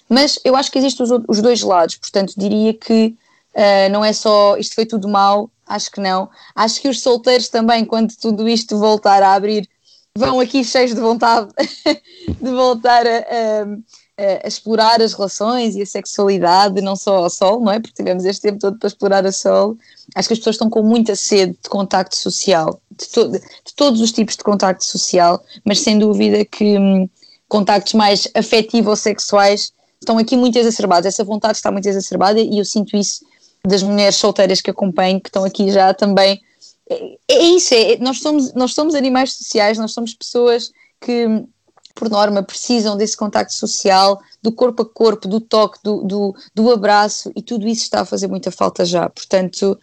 Mas 0.10 0.40
eu 0.44 0.56
acho 0.56 0.72
que 0.72 0.78
existem 0.78 1.06
os, 1.06 1.12
os 1.28 1.42
dois 1.42 1.62
lados, 1.62 1.96
portanto 1.96 2.34
diria 2.38 2.74
que 2.74 3.16
uh, 3.56 3.92
não 3.92 4.04
é 4.04 4.14
só 4.14 4.58
isto 4.58 4.76
foi 4.76 4.86
tudo 4.86 5.08
mal, 5.08 5.50
acho 5.66 5.92
que 5.92 6.02
não. 6.02 6.30
Acho 6.56 6.82
que 6.82 6.90
os 6.90 7.02
solteiros 7.02 7.50
também, 7.50 7.86
quando 7.86 8.16
tudo 8.16 8.48
isto 8.48 8.78
voltar 8.78 9.24
a 9.24 9.34
abrir, 9.34 9.68
vão 10.18 10.40
aqui 10.40 10.64
cheios 10.64 10.94
de 10.94 11.02
vontade 11.02 11.50
de 12.42 12.52
voltar 12.52 13.06
a, 13.08 13.18
a 13.20 13.66
a, 14.18 14.48
explorar 14.48 15.02
as 15.02 15.14
relações 15.14 15.76
e 15.76 15.82
a 15.82 15.86
sexualidade, 15.86 16.82
não 16.82 16.96
só 16.96 17.18
ao 17.18 17.30
sol, 17.30 17.60
não 17.60 17.72
é? 17.72 17.80
Porque 17.80 17.96
tivemos 17.96 18.26
este 18.26 18.42
tempo 18.42 18.60
todo 18.60 18.78
para 18.78 18.88
explorar 18.88 19.26
a 19.26 19.32
sol. 19.32 19.78
Acho 20.16 20.28
que 20.28 20.34
as 20.34 20.40
pessoas 20.40 20.56
estão 20.56 20.70
com 20.70 20.84
muita 20.84 21.16
sede 21.16 21.58
de 21.62 21.70
contacto 21.70 22.16
social, 22.16 22.80
de, 22.92 23.08
to 23.10 23.30
de 23.30 23.76
todos 23.76 24.02
os 24.02 24.12
tipos 24.12 24.36
de 24.36 24.44
contacto 24.44 24.86
social, 24.86 25.44
mas 25.66 25.80
sem 25.80 25.98
dúvida 25.98 26.46
que 26.46 26.78
hum, 26.78 27.10
contactos 27.48 27.94
mais 27.94 28.28
afetivos 28.36 28.90
ou 28.90 28.96
sexuais 28.96 29.72
estão 30.04 30.18
aqui 30.18 30.38
muito 30.38 30.58
exacerbados. 30.58 31.06
Essa 31.06 31.24
vontade 31.24 31.58
está 31.58 31.72
muito 31.72 31.88
exacerbada 31.88 32.40
e 32.40 32.58
eu 32.58 32.66
sinto 32.66 32.96
isso 32.96 33.26
das 33.66 33.82
mulheres 33.82 34.16
solteiras 34.16 34.62
que 34.62 34.70
acompanho, 34.70 35.22
que 35.22 35.30
estão 35.30 35.44
aqui 35.44 35.72
já 35.72 35.94
também. 35.94 36.42
É, 36.90 37.18
é 37.30 37.44
isso, 37.44 37.74
é, 37.74 37.98
nós, 37.98 38.20
somos, 38.20 38.54
nós 38.54 38.74
somos 38.74 38.94
animais 38.94 39.34
sociais, 39.34 39.78
nós 39.78 39.94
somos 39.94 40.14
pessoas 40.14 40.72
que 41.00 41.46
por 41.96 42.10
norma, 42.10 42.42
precisam 42.42 42.98
desse 42.98 43.16
contacto 43.16 43.54
social, 43.54 44.20
do 44.42 44.52
corpo 44.52 44.82
a 44.82 44.86
corpo, 44.86 45.28
do 45.28 45.40
toque, 45.40 45.80
do, 45.84 46.04
do, 46.04 46.36
do 46.54 46.72
abraço, 46.72 47.32
e 47.36 47.42
tudo 47.42 47.68
isso 47.68 47.84
está 47.84 48.02
a 48.02 48.06
fazer 48.06 48.28
muita 48.28 48.52
falta 48.52 48.84
já. 48.84 49.10
Portanto, 49.10 49.78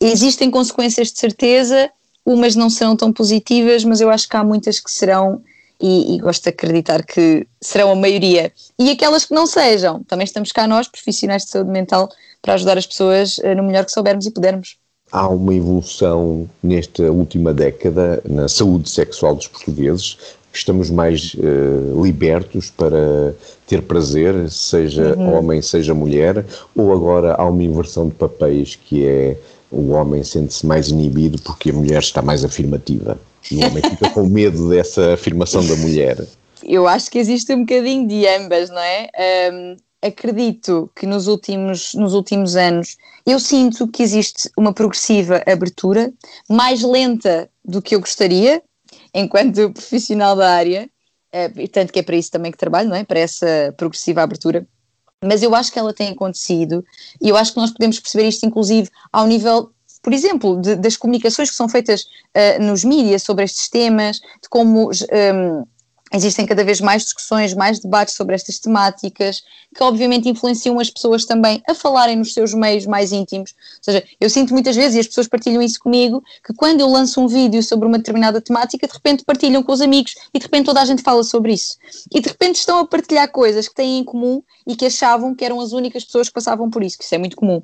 existem 0.00 0.50
consequências 0.50 1.12
de 1.12 1.18
certeza, 1.18 1.90
umas 2.24 2.56
não 2.56 2.70
serão 2.70 2.96
tão 2.96 3.12
positivas, 3.12 3.84
mas 3.84 4.00
eu 4.00 4.10
acho 4.10 4.28
que 4.28 4.36
há 4.36 4.42
muitas 4.42 4.80
que 4.80 4.90
serão, 4.90 5.42
e, 5.80 6.14
e, 6.14 6.18
gosto 6.18 6.44
de 6.44 6.50
acreditar 6.50 7.04
que 7.04 7.46
serão 7.60 7.90
a 7.90 7.94
maioria. 7.94 8.52
E 8.78 8.90
aquelas 8.90 9.24
que 9.24 9.34
não 9.34 9.46
sejam, 9.46 10.02
também 10.04 10.24
estamos 10.24 10.52
cá 10.52 10.66
nós, 10.66 10.88
profissionais 10.88 11.44
de 11.44 11.50
saúde 11.50 11.70
mental, 11.70 12.08
para 12.40 12.54
ajudar 12.54 12.78
as 12.78 12.86
pessoas 12.86 13.38
eh, 13.40 13.54
no 13.54 13.62
melhor 13.62 13.84
que 13.84 13.92
soubermos 13.92 14.26
e 14.26 14.30
pudermos. 14.30 14.76
Há 15.10 15.28
uma 15.28 15.54
evolução 15.54 16.48
nesta 16.62 17.10
última 17.10 17.52
década 17.52 18.22
na 18.28 18.48
saúde 18.48 18.88
sexual 18.88 19.34
dos 19.34 19.48
portugueses 19.48 20.18
estamos 20.56 20.88
mais 20.88 21.34
uh, 21.34 22.02
libertos 22.02 22.70
para 22.70 23.34
ter 23.66 23.82
prazer, 23.82 24.48
seja 24.50 25.14
uhum. 25.16 25.34
homem, 25.34 25.60
seja 25.60 25.92
mulher, 25.94 26.44
ou 26.76 26.92
agora 26.92 27.34
há 27.34 27.44
uma 27.44 27.62
inversão 27.62 28.08
de 28.08 28.14
papéis 28.14 28.76
que 28.76 29.06
é 29.06 29.36
o 29.70 29.90
homem 29.90 30.22
sente-se 30.22 30.64
mais 30.64 30.88
inibido 30.88 31.40
porque 31.42 31.70
a 31.70 31.72
mulher 31.72 31.98
está 31.98 32.22
mais 32.22 32.44
afirmativa 32.44 33.18
e 33.50 33.56
o 33.56 33.66
homem 33.66 33.82
fica 33.82 34.10
com 34.10 34.26
medo 34.26 34.68
dessa 34.68 35.14
afirmação 35.14 35.66
da 35.66 35.76
mulher. 35.76 36.26
Eu 36.62 36.86
acho 36.86 37.10
que 37.10 37.18
existe 37.18 37.52
um 37.52 37.60
bocadinho 37.60 38.06
de 38.08 38.26
ambas, 38.26 38.70
não 38.70 38.78
é? 38.78 39.08
Um, 39.52 39.76
acredito 40.02 40.90
que 40.94 41.06
nos 41.06 41.26
últimos, 41.26 41.94
nos 41.94 42.14
últimos 42.14 42.56
anos 42.56 42.96
eu 43.26 43.40
sinto 43.40 43.88
que 43.88 44.02
existe 44.02 44.50
uma 44.56 44.72
progressiva 44.72 45.42
abertura, 45.46 46.12
mais 46.48 46.82
lenta 46.82 47.48
do 47.64 47.80
que 47.80 47.94
eu 47.94 48.00
gostaria, 48.00 48.62
enquanto 49.14 49.70
profissional 49.70 50.36
da 50.36 50.50
área, 50.50 50.90
é, 51.32 51.48
tanto 51.68 51.92
que 51.92 51.98
é 51.98 52.02
para 52.02 52.16
isso 52.16 52.30
também 52.30 52.52
que 52.52 52.58
trabalho, 52.58 52.88
não 52.88 52.96
é? 52.96 53.04
Para 53.04 53.18
essa 53.18 53.74
progressiva 53.76 54.22
abertura. 54.22 54.66
Mas 55.22 55.42
eu 55.42 55.54
acho 55.54 55.72
que 55.72 55.78
ela 55.78 55.92
tem 55.92 56.10
acontecido 56.10 56.84
e 57.20 57.30
eu 57.30 57.36
acho 57.36 57.52
que 57.52 57.58
nós 57.58 57.70
podemos 57.70 57.98
perceber 57.98 58.28
isto, 58.28 58.44
inclusive, 58.44 58.90
ao 59.10 59.26
nível, 59.26 59.72
por 60.04 60.12
exemplo, 60.12 60.60
de, 60.60 60.76
das 60.76 60.96
comunicações 60.96 61.50
que 61.50 61.56
são 61.56 61.68
feitas 61.68 62.02
uh, 62.02 62.62
nos 62.62 62.84
mídias 62.84 63.22
sobre 63.22 63.44
estes 63.44 63.68
temas, 63.68 64.20
de 64.20 64.48
como 64.50 64.90
um, 64.90 65.64
Existem 66.14 66.46
cada 66.46 66.62
vez 66.62 66.80
mais 66.80 67.02
discussões, 67.02 67.54
mais 67.54 67.80
debates 67.80 68.14
sobre 68.14 68.36
estas 68.36 68.60
temáticas, 68.60 69.42
que 69.74 69.82
obviamente 69.82 70.28
influenciam 70.28 70.78
as 70.78 70.88
pessoas 70.88 71.24
também 71.24 71.60
a 71.68 71.74
falarem 71.74 72.14
nos 72.14 72.32
seus 72.32 72.54
meios 72.54 72.86
mais 72.86 73.10
íntimos. 73.10 73.52
Ou 73.78 73.82
seja, 73.82 74.04
eu 74.20 74.30
sinto 74.30 74.52
muitas 74.52 74.76
vezes, 74.76 74.94
e 74.94 75.00
as 75.00 75.08
pessoas 75.08 75.26
partilham 75.26 75.60
isso 75.60 75.80
comigo, 75.80 76.22
que 76.46 76.54
quando 76.54 76.80
eu 76.80 76.86
lanço 76.86 77.20
um 77.20 77.26
vídeo 77.26 77.60
sobre 77.64 77.88
uma 77.88 77.98
determinada 77.98 78.40
temática, 78.40 78.86
de 78.86 78.92
repente 78.92 79.24
partilham 79.24 79.60
com 79.60 79.72
os 79.72 79.80
amigos 79.80 80.14
e 80.32 80.38
de 80.38 80.44
repente 80.44 80.66
toda 80.66 80.80
a 80.80 80.84
gente 80.84 81.02
fala 81.02 81.24
sobre 81.24 81.52
isso. 81.52 81.76
E 82.14 82.20
de 82.20 82.28
repente 82.28 82.60
estão 82.60 82.78
a 82.78 82.86
partilhar 82.86 83.28
coisas 83.32 83.66
que 83.66 83.74
têm 83.74 83.98
em 83.98 84.04
comum 84.04 84.40
e 84.68 84.76
que 84.76 84.86
achavam 84.86 85.34
que 85.34 85.44
eram 85.44 85.60
as 85.60 85.72
únicas 85.72 86.04
pessoas 86.04 86.28
que 86.28 86.34
passavam 86.34 86.70
por 86.70 86.84
isso, 86.84 86.96
que 86.96 87.02
isso 87.02 87.14
é 87.16 87.18
muito 87.18 87.34
comum. 87.34 87.60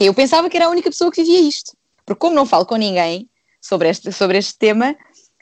Eu 0.00 0.14
pensava 0.14 0.48
que 0.48 0.56
era 0.56 0.66
a 0.66 0.70
única 0.70 0.88
pessoa 0.88 1.10
que 1.10 1.22
vivia 1.22 1.40
isto. 1.40 1.72
Porque 2.10 2.22
como 2.22 2.34
não 2.34 2.44
falo 2.44 2.66
com 2.66 2.74
ninguém 2.74 3.30
sobre 3.62 3.88
este, 3.88 4.10
sobre 4.10 4.36
este 4.36 4.58
tema, 4.58 4.96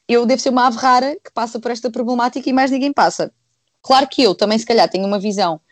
eu 0.07 0.27
devo 0.27 0.43
ser 0.43 0.51
uma 0.51 0.67
ave 0.67 0.77
rara 0.77 1.17
que 1.25 1.33
passa 1.33 1.59
por 1.59 1.71
esta 1.71 1.91
problemática 1.91 2.47
e 2.47 2.53
mais 2.53 2.71
ninguém 2.71 2.93
passa. 2.93 3.33
Claro 3.81 4.07
que 4.07 4.23
eu 4.23 4.35
também, 4.35 4.59
se 4.59 4.67
calhar, 4.67 4.87
tenho 4.87 5.07
uma 5.07 5.19
visão 5.19 5.63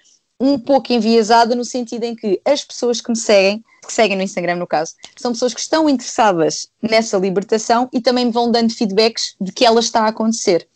um 0.40 0.58
pouco 0.58 0.94
enviesada 0.94 1.54
no 1.54 1.66
sentido 1.66 2.04
em 2.04 2.16
que 2.16 2.40
as 2.46 2.64
pessoas 2.64 3.02
que 3.02 3.10
me 3.10 3.16
seguem, 3.16 3.62
que 3.86 3.92
seguem 3.92 4.16
no 4.16 4.22
Instagram 4.22 4.56
no 4.56 4.66
caso, 4.66 4.94
são 5.18 5.32
pessoas 5.32 5.52
que 5.52 5.60
estão 5.60 5.86
interessadas 5.86 6.66
nessa 6.80 7.18
libertação 7.18 7.90
e 7.92 8.00
também 8.00 8.24
me 8.24 8.32
vão 8.32 8.50
dando 8.50 8.72
feedbacks 8.72 9.36
de 9.38 9.52
que 9.52 9.66
ela 9.66 9.80
está 9.80 10.04
a 10.04 10.08
acontecer. 10.08 10.66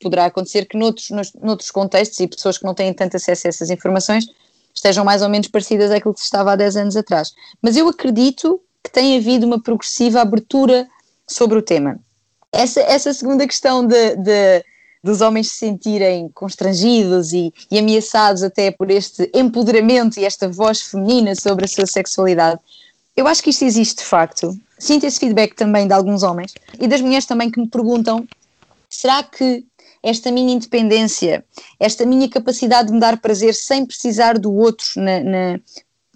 Poderá 0.00 0.24
acontecer 0.24 0.64
que 0.64 0.78
noutros, 0.78 1.10
noutros 1.38 1.70
contextos 1.70 2.18
e 2.18 2.26
pessoas 2.26 2.56
que 2.56 2.64
não 2.64 2.72
têm 2.72 2.94
tanto 2.94 3.18
acesso 3.18 3.46
a 3.46 3.50
essas 3.50 3.68
informações 3.68 4.24
estejam 4.74 5.04
mais 5.04 5.20
ou 5.20 5.28
menos 5.28 5.48
parecidas 5.48 5.90
àquilo 5.90 6.14
que 6.14 6.20
se 6.20 6.24
estava 6.24 6.52
há 6.52 6.56
10 6.56 6.76
anos 6.78 6.96
atrás. 6.96 7.34
Mas 7.60 7.76
eu 7.76 7.86
acredito 7.86 8.58
que 8.82 8.90
tem 8.90 9.16
havido 9.16 9.46
uma 9.46 9.62
progressiva 9.62 10.20
abertura 10.20 10.88
sobre 11.26 11.58
o 11.58 11.62
tema 11.62 12.00
essa, 12.52 12.80
essa 12.80 13.12
segunda 13.12 13.46
questão 13.46 13.86
de, 13.86 14.16
de 14.16 14.64
dos 15.02 15.22
homens 15.22 15.48
se 15.48 15.58
sentirem 15.58 16.28
constrangidos 16.28 17.32
e, 17.32 17.52
e, 17.70 17.78
ameaçados 17.78 18.42
até 18.42 18.70
por 18.70 18.90
este 18.90 19.30
empoderamento 19.32 20.20
e 20.20 20.26
esta 20.26 20.46
voz 20.46 20.82
feminina 20.82 21.34
sobre 21.34 21.64
a 21.64 21.68
sua 21.68 21.86
sexualidade. 21.86 22.60
Eu 23.16 23.26
acho 23.26 23.42
que 23.42 23.48
isto 23.48 23.64
existe 23.64 24.00
de 24.00 24.04
facto. 24.04 24.54
Sinto 24.78 25.06
esse 25.06 25.18
feedback 25.18 25.54
também 25.54 25.86
de 25.86 25.94
alguns 25.94 26.22
homens 26.22 26.52
e 26.78 26.86
das 26.86 27.00
mulheres 27.00 27.24
também 27.24 27.50
que 27.50 27.58
me 27.58 27.68
perguntam: 27.68 28.26
será 28.90 29.22
que 29.22 29.64
esta 30.02 30.30
minha 30.30 30.52
independência, 30.52 31.44
esta 31.78 32.04
minha 32.04 32.28
capacidade 32.28 32.88
de 32.88 32.94
me 32.94 33.00
dar 33.00 33.18
prazer 33.20 33.54
sem 33.54 33.86
precisar 33.86 34.38
do 34.38 34.52
outro. 34.52 34.86
Na, 34.96 35.20
na... 35.20 35.60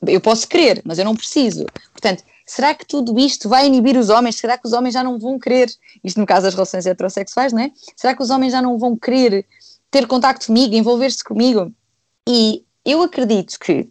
Eu 0.07 0.21
posso 0.21 0.47
querer, 0.47 0.83
mas 0.85 0.99
eu 0.99 1.05
não 1.05 1.17
preciso. 1.17 1.65
Portanto, 1.93 2.23
será 2.47 2.75
que 2.75 2.85
tudo 2.85 3.19
isto 3.19 3.49
vai 3.49 3.67
inibir 3.67 3.97
os 3.97 4.11
homens? 4.11 4.37
Será 4.37 4.59
que 4.59 4.67
os 4.67 4.73
homens 4.73 4.95
já 4.95 5.03
não 5.03 5.19
vão 5.19 5.39
querer? 5.39 5.73
Isto 6.03 6.21
no 6.21 6.27
caso 6.27 6.43
das 6.45 6.55
relações 6.55 6.87
heterossexuais, 6.87 7.53
não 7.53 7.63
é? 7.63 7.71
Será 7.97 8.15
que 8.15 8.23
os 8.23 8.31
homens 8.31 8.53
já 8.53 8.61
não 8.61 8.79
vão 8.79 8.97
querer 8.97 9.47
ter 9.91 10.07
contacto 10.07 10.47
comigo, 10.47 10.75
envolver-se 10.75 11.23
comigo? 11.23 11.73
E 12.29 12.65
eu 12.85 13.03
acredito 13.03 13.59
que 13.59 13.89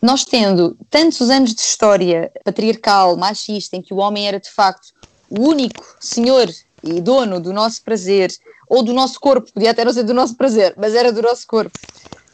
nós 0.00 0.24
tendo 0.24 0.76
tantos 0.90 1.28
anos 1.30 1.54
de 1.54 1.60
história 1.60 2.30
patriarcal, 2.44 3.16
machista, 3.16 3.76
em 3.76 3.82
que 3.82 3.92
o 3.92 3.98
homem 3.98 4.28
era 4.28 4.38
de 4.38 4.50
facto 4.50 4.92
o 5.28 5.42
único 5.48 5.84
senhor 6.00 6.48
e 6.82 7.00
dono 7.00 7.40
do 7.40 7.52
nosso 7.52 7.82
prazer, 7.82 8.32
ou 8.68 8.82
do 8.82 8.92
nosso 8.92 9.18
corpo, 9.18 9.52
podia 9.52 9.70
até 9.70 9.84
não 9.84 9.92
ser 9.92 10.04
do 10.04 10.14
nosso 10.14 10.36
prazer, 10.36 10.74
mas 10.76 10.94
era 10.94 11.12
do 11.12 11.22
nosso 11.22 11.46
corpo, 11.46 11.76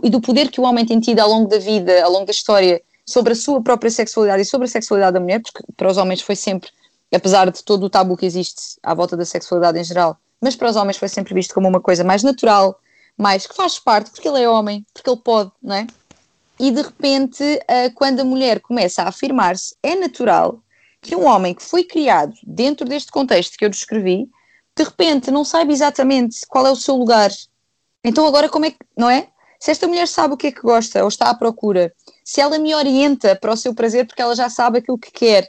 e 0.03 0.11
do 0.11 0.21
poder 0.21 0.51
que 0.51 0.61
o 0.61 0.65
homem 0.65 0.85
tem 0.85 1.01
tido 1.01 1.21
ao 1.21 1.29
longo 1.29 1.49
da 1.49 1.59
vida, 1.59 2.05
ao 2.05 2.13
longo 2.13 2.27
da 2.27 2.33
história, 2.33 2.83
sobre 3.07 3.33
a 3.33 3.37
sua 3.37 3.63
própria 3.63 3.91
sexualidade 3.91 4.43
e 4.43 4.45
sobre 4.45 4.67
a 4.67 4.71
sexualidade 4.71 5.15
da 5.15 5.21
mulher, 5.21 5.41
porque 5.41 5.63
para 5.77 5.91
os 5.91 5.97
homens 5.97 6.21
foi 6.23 6.37
sempre, 6.37 6.71
apesar 7.13 7.51
de 7.51 7.63
todo 7.63 7.85
o 7.85 7.91
tabu 7.91 8.17
que 8.17 8.27
existe 8.27 8.79
à 8.83 8.95
volta 8.95 9.17
da 9.17 9.25
sexualidade 9.25 9.79
em 9.79 9.85
geral, 9.85 10.19
mas 10.41 10.57
para 10.57 10.71
os 10.71 10.77
homens 10.77 10.97
foi 10.97 11.09
sempre 11.09 11.35
visto 11.35 11.55
como 11.55 11.69
uma 11.69 11.81
coisa 11.81 12.05
mais 12.05 12.23
natural, 12.23 12.79
mais 13.17 13.47
que 13.47 13.55
faz 13.55 13.79
parte, 13.79 14.11
porque 14.11 14.29
ele 14.29 14.43
é 14.43 14.49
homem, 14.49 14.85
porque 14.93 15.09
ele 15.09 15.21
pode, 15.21 15.51
não 15.63 15.77
é? 15.77 15.87
E 16.59 16.71
de 16.71 16.83
repente, 16.83 17.43
eh, 17.67 17.91
quando 17.91 18.21
a 18.21 18.25
mulher 18.25 18.61
começa 18.61 19.03
a 19.03 19.09
afirmar-se, 19.09 19.75
é 19.83 19.95
natural 19.95 20.61
que 21.01 21.15
um 21.15 21.27
homem 21.27 21.55
que 21.55 21.63
foi 21.63 21.85
criado 21.85 22.33
dentro 22.47 22.87
deste 22.87 23.11
contexto 23.11 23.59
que 23.59 23.65
eu 23.65 23.69
descrevi, 23.69 24.29
de 24.77 24.83
repente 24.83 25.31
não 25.31 25.45
saiba 25.45 25.73
exatamente 25.73 26.47
qual 26.47 26.67
é 26.67 26.71
o 26.71 26.77
seu 26.77 26.97
lugar. 26.97 27.31
Então 28.03 28.27
agora 28.27 28.49
como 28.49 28.65
é 28.65 28.71
que, 28.71 28.79
não 28.97 29.11
é? 29.11 29.29
Se 29.61 29.71
esta 29.71 29.87
mulher 29.87 30.07
sabe 30.09 30.35
o 30.35 30.37
que 30.37 30.49
é 30.49 30.53
que 30.53 30.61
gosta 30.61 31.03
ou 31.03 31.09
está 31.09 31.31
à 31.31 31.35
procura, 31.35 31.93
se 32.25 32.41
ela 32.41 32.59
me 32.59 32.75
orienta 32.75 33.37
para 33.37 33.53
o 33.53 33.57
seu 33.57 33.75
prazer 33.75 34.07
porque 34.07 34.23
ela 34.23 34.35
já 34.35 34.49
sabe 34.49 34.79
aquilo 34.79 34.99
que 34.99 35.13
quer, 35.13 35.49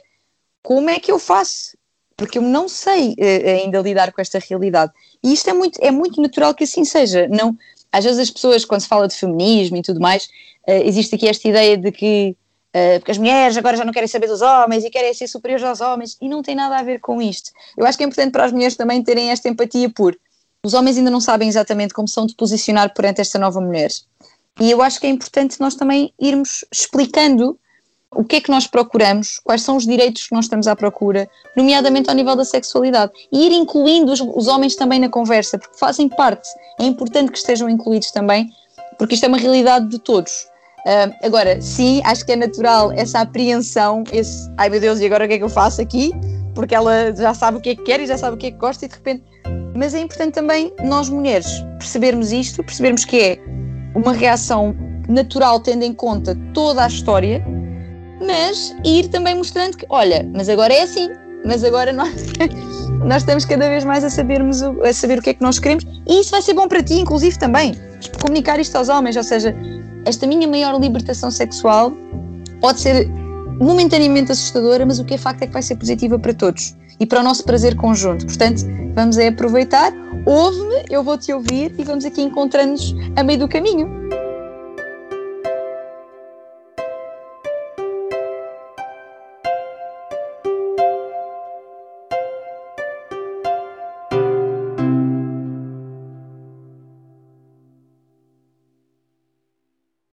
como 0.62 0.90
é 0.90 1.00
que 1.00 1.10
eu 1.10 1.18
faço? 1.18 1.76
Porque 2.16 2.38
eu 2.38 2.42
não 2.42 2.68
sei 2.68 3.14
uh, 3.14 3.62
ainda 3.62 3.80
lidar 3.80 4.12
com 4.12 4.20
esta 4.20 4.38
realidade. 4.38 4.92
E 5.24 5.32
isto 5.32 5.48
é 5.48 5.52
muito, 5.52 5.78
é 5.82 5.90
muito 5.90 6.20
natural 6.20 6.54
que 6.54 6.64
assim 6.64 6.84
seja. 6.84 7.26
Não, 7.28 7.56
às 7.90 8.04
vezes 8.04 8.20
as 8.20 8.30
pessoas, 8.30 8.64
quando 8.64 8.82
se 8.82 8.88
fala 8.88 9.08
de 9.08 9.14
feminismo 9.14 9.76
e 9.78 9.82
tudo 9.82 10.00
mais, 10.00 10.24
uh, 10.68 10.82
existe 10.84 11.14
aqui 11.14 11.26
esta 11.26 11.48
ideia 11.48 11.76
de 11.76 11.90
que 11.90 12.36
Uh, 12.74 12.98
porque 12.98 13.12
as 13.12 13.16
mulheres 13.16 13.56
agora 13.56 13.74
já 13.74 13.86
não 13.86 13.92
querem 13.92 14.06
saber 14.06 14.26
dos 14.26 14.42
homens 14.42 14.84
e 14.84 14.90
querem 14.90 15.14
ser 15.14 15.26
superiores 15.28 15.64
aos 15.64 15.80
homens, 15.80 16.18
e 16.20 16.28
não 16.28 16.42
tem 16.42 16.54
nada 16.54 16.76
a 16.76 16.82
ver 16.82 17.00
com 17.00 17.22
isto. 17.22 17.50
Eu 17.74 17.86
acho 17.86 17.96
que 17.96 18.04
é 18.04 18.06
importante 18.06 18.32
para 18.32 18.44
as 18.44 18.52
mulheres 18.52 18.76
também 18.76 19.02
terem 19.02 19.30
esta 19.30 19.48
empatia 19.48 19.88
por 19.88 20.14
os 20.66 20.74
homens 20.74 20.98
ainda 20.98 21.12
não 21.12 21.20
sabem 21.20 21.48
exatamente 21.48 21.94
como 21.94 22.08
são 22.08 22.26
de 22.26 22.34
posicionar 22.34 22.92
perante 22.92 23.20
esta 23.20 23.38
nova 23.38 23.60
mulher. 23.60 23.88
E 24.60 24.70
eu 24.70 24.82
acho 24.82 25.00
que 25.00 25.06
é 25.06 25.10
importante 25.10 25.60
nós 25.60 25.74
também 25.74 26.12
irmos 26.20 26.64
explicando 26.72 27.58
o 28.14 28.24
que 28.24 28.36
é 28.36 28.40
que 28.40 28.50
nós 28.50 28.66
procuramos, 28.66 29.38
quais 29.44 29.62
são 29.62 29.76
os 29.76 29.86
direitos 29.86 30.26
que 30.26 30.34
nós 30.34 30.46
estamos 30.46 30.66
à 30.66 30.74
procura, 30.74 31.28
nomeadamente 31.56 32.08
ao 32.08 32.16
nível 32.16 32.34
da 32.34 32.44
sexualidade, 32.44 33.12
e 33.30 33.46
ir 33.46 33.52
incluindo 33.52 34.10
os, 34.10 34.20
os 34.20 34.48
homens 34.48 34.74
também 34.74 34.98
na 34.98 35.08
conversa, 35.08 35.58
porque 35.58 35.78
fazem 35.78 36.08
parte, 36.08 36.48
é 36.80 36.84
importante 36.84 37.30
que 37.30 37.38
estejam 37.38 37.68
incluídos 37.68 38.10
também, 38.10 38.48
porque 38.98 39.14
isto 39.14 39.24
é 39.24 39.28
uma 39.28 39.36
realidade 39.36 39.88
de 39.88 39.98
todos. 39.98 40.46
Uh, 40.86 41.26
agora, 41.26 41.60
sim, 41.60 42.00
acho 42.04 42.24
que 42.24 42.32
é 42.32 42.36
natural 42.36 42.92
essa 42.92 43.20
apreensão, 43.20 44.04
esse 44.12 44.48
ai 44.56 44.70
meu 44.70 44.80
Deus, 44.80 45.00
e 45.00 45.06
agora 45.06 45.24
o 45.24 45.28
que 45.28 45.34
é 45.34 45.38
que 45.38 45.44
eu 45.44 45.48
faço 45.48 45.82
aqui? 45.82 46.12
Porque 46.54 46.74
ela 46.74 47.14
já 47.14 47.34
sabe 47.34 47.58
o 47.58 47.60
que 47.60 47.70
é 47.70 47.74
que 47.74 47.82
quer 47.82 48.00
e 48.00 48.06
já 48.06 48.16
sabe 48.16 48.36
o 48.36 48.38
que 48.38 48.46
é 48.46 48.50
que 48.50 48.56
gosta 48.56 48.84
e 48.84 48.88
de 48.88 48.94
repente. 48.94 49.24
Mas 49.74 49.94
é 49.94 50.00
importante 50.00 50.34
também 50.34 50.72
nós 50.84 51.10
mulheres 51.10 51.48
percebermos 51.78 52.32
isto, 52.32 52.62
percebermos 52.62 53.04
que 53.04 53.20
é 53.20 53.38
uma 53.96 54.12
reação 54.12 54.76
natural 55.08 55.58
tendo 55.60 55.82
em 55.82 55.92
conta 55.92 56.36
toda 56.52 56.84
a 56.84 56.86
história, 56.86 57.44
mas 58.24 58.74
ir 58.84 59.08
também 59.08 59.34
mostrando 59.34 59.76
que, 59.76 59.86
olha, 59.88 60.28
mas 60.34 60.48
agora 60.48 60.72
é 60.74 60.82
assim, 60.82 61.08
mas 61.44 61.64
agora 61.64 61.92
nós, 61.92 62.10
nós 63.04 63.22
estamos 63.22 63.44
cada 63.44 63.68
vez 63.68 63.84
mais 63.84 64.04
a 64.04 64.10
sabermos 64.10 64.62
a 64.62 64.92
saber 64.92 65.18
o 65.18 65.22
que 65.22 65.30
é 65.30 65.34
que 65.34 65.42
nós 65.42 65.58
queremos 65.58 65.86
e 66.06 66.20
isso 66.20 66.30
vai 66.30 66.42
ser 66.42 66.54
bom 66.54 66.68
para 66.68 66.82
ti, 66.82 66.94
inclusive 66.94 67.38
também. 67.38 67.74
Comunicar 68.20 68.60
isto 68.60 68.76
aos 68.76 68.88
homens, 68.88 69.16
ou 69.16 69.24
seja, 69.24 69.54
esta 70.04 70.26
minha 70.26 70.46
maior 70.46 70.78
libertação 70.78 71.30
sexual 71.30 71.92
pode 72.60 72.80
ser 72.80 73.08
momentaneamente 73.58 74.32
assustadora, 74.32 74.84
mas 74.84 74.98
o 74.98 75.04
que 75.04 75.14
é 75.14 75.18
facto 75.18 75.42
é 75.42 75.46
que 75.46 75.52
vai 75.52 75.62
ser 75.62 75.76
positiva 75.76 76.18
para 76.18 76.34
todos 76.34 76.76
e 77.00 77.06
para 77.06 77.20
o 77.20 77.22
nosso 77.22 77.44
prazer 77.44 77.76
conjunto. 77.76 78.26
Portanto, 78.26 78.62
vamos 78.94 79.16
é 79.16 79.28
aproveitar, 79.28 79.92
ouve-me, 80.26 80.84
eu 80.90 81.02
vou 81.02 81.16
te 81.16 81.32
ouvir 81.32 81.72
e 81.78 81.84
vamos 81.84 82.04
aqui 82.04 82.20
encontrando-nos 82.20 82.94
a 83.16 83.22
meio 83.22 83.38
do 83.38 83.48
caminho. 83.48 84.15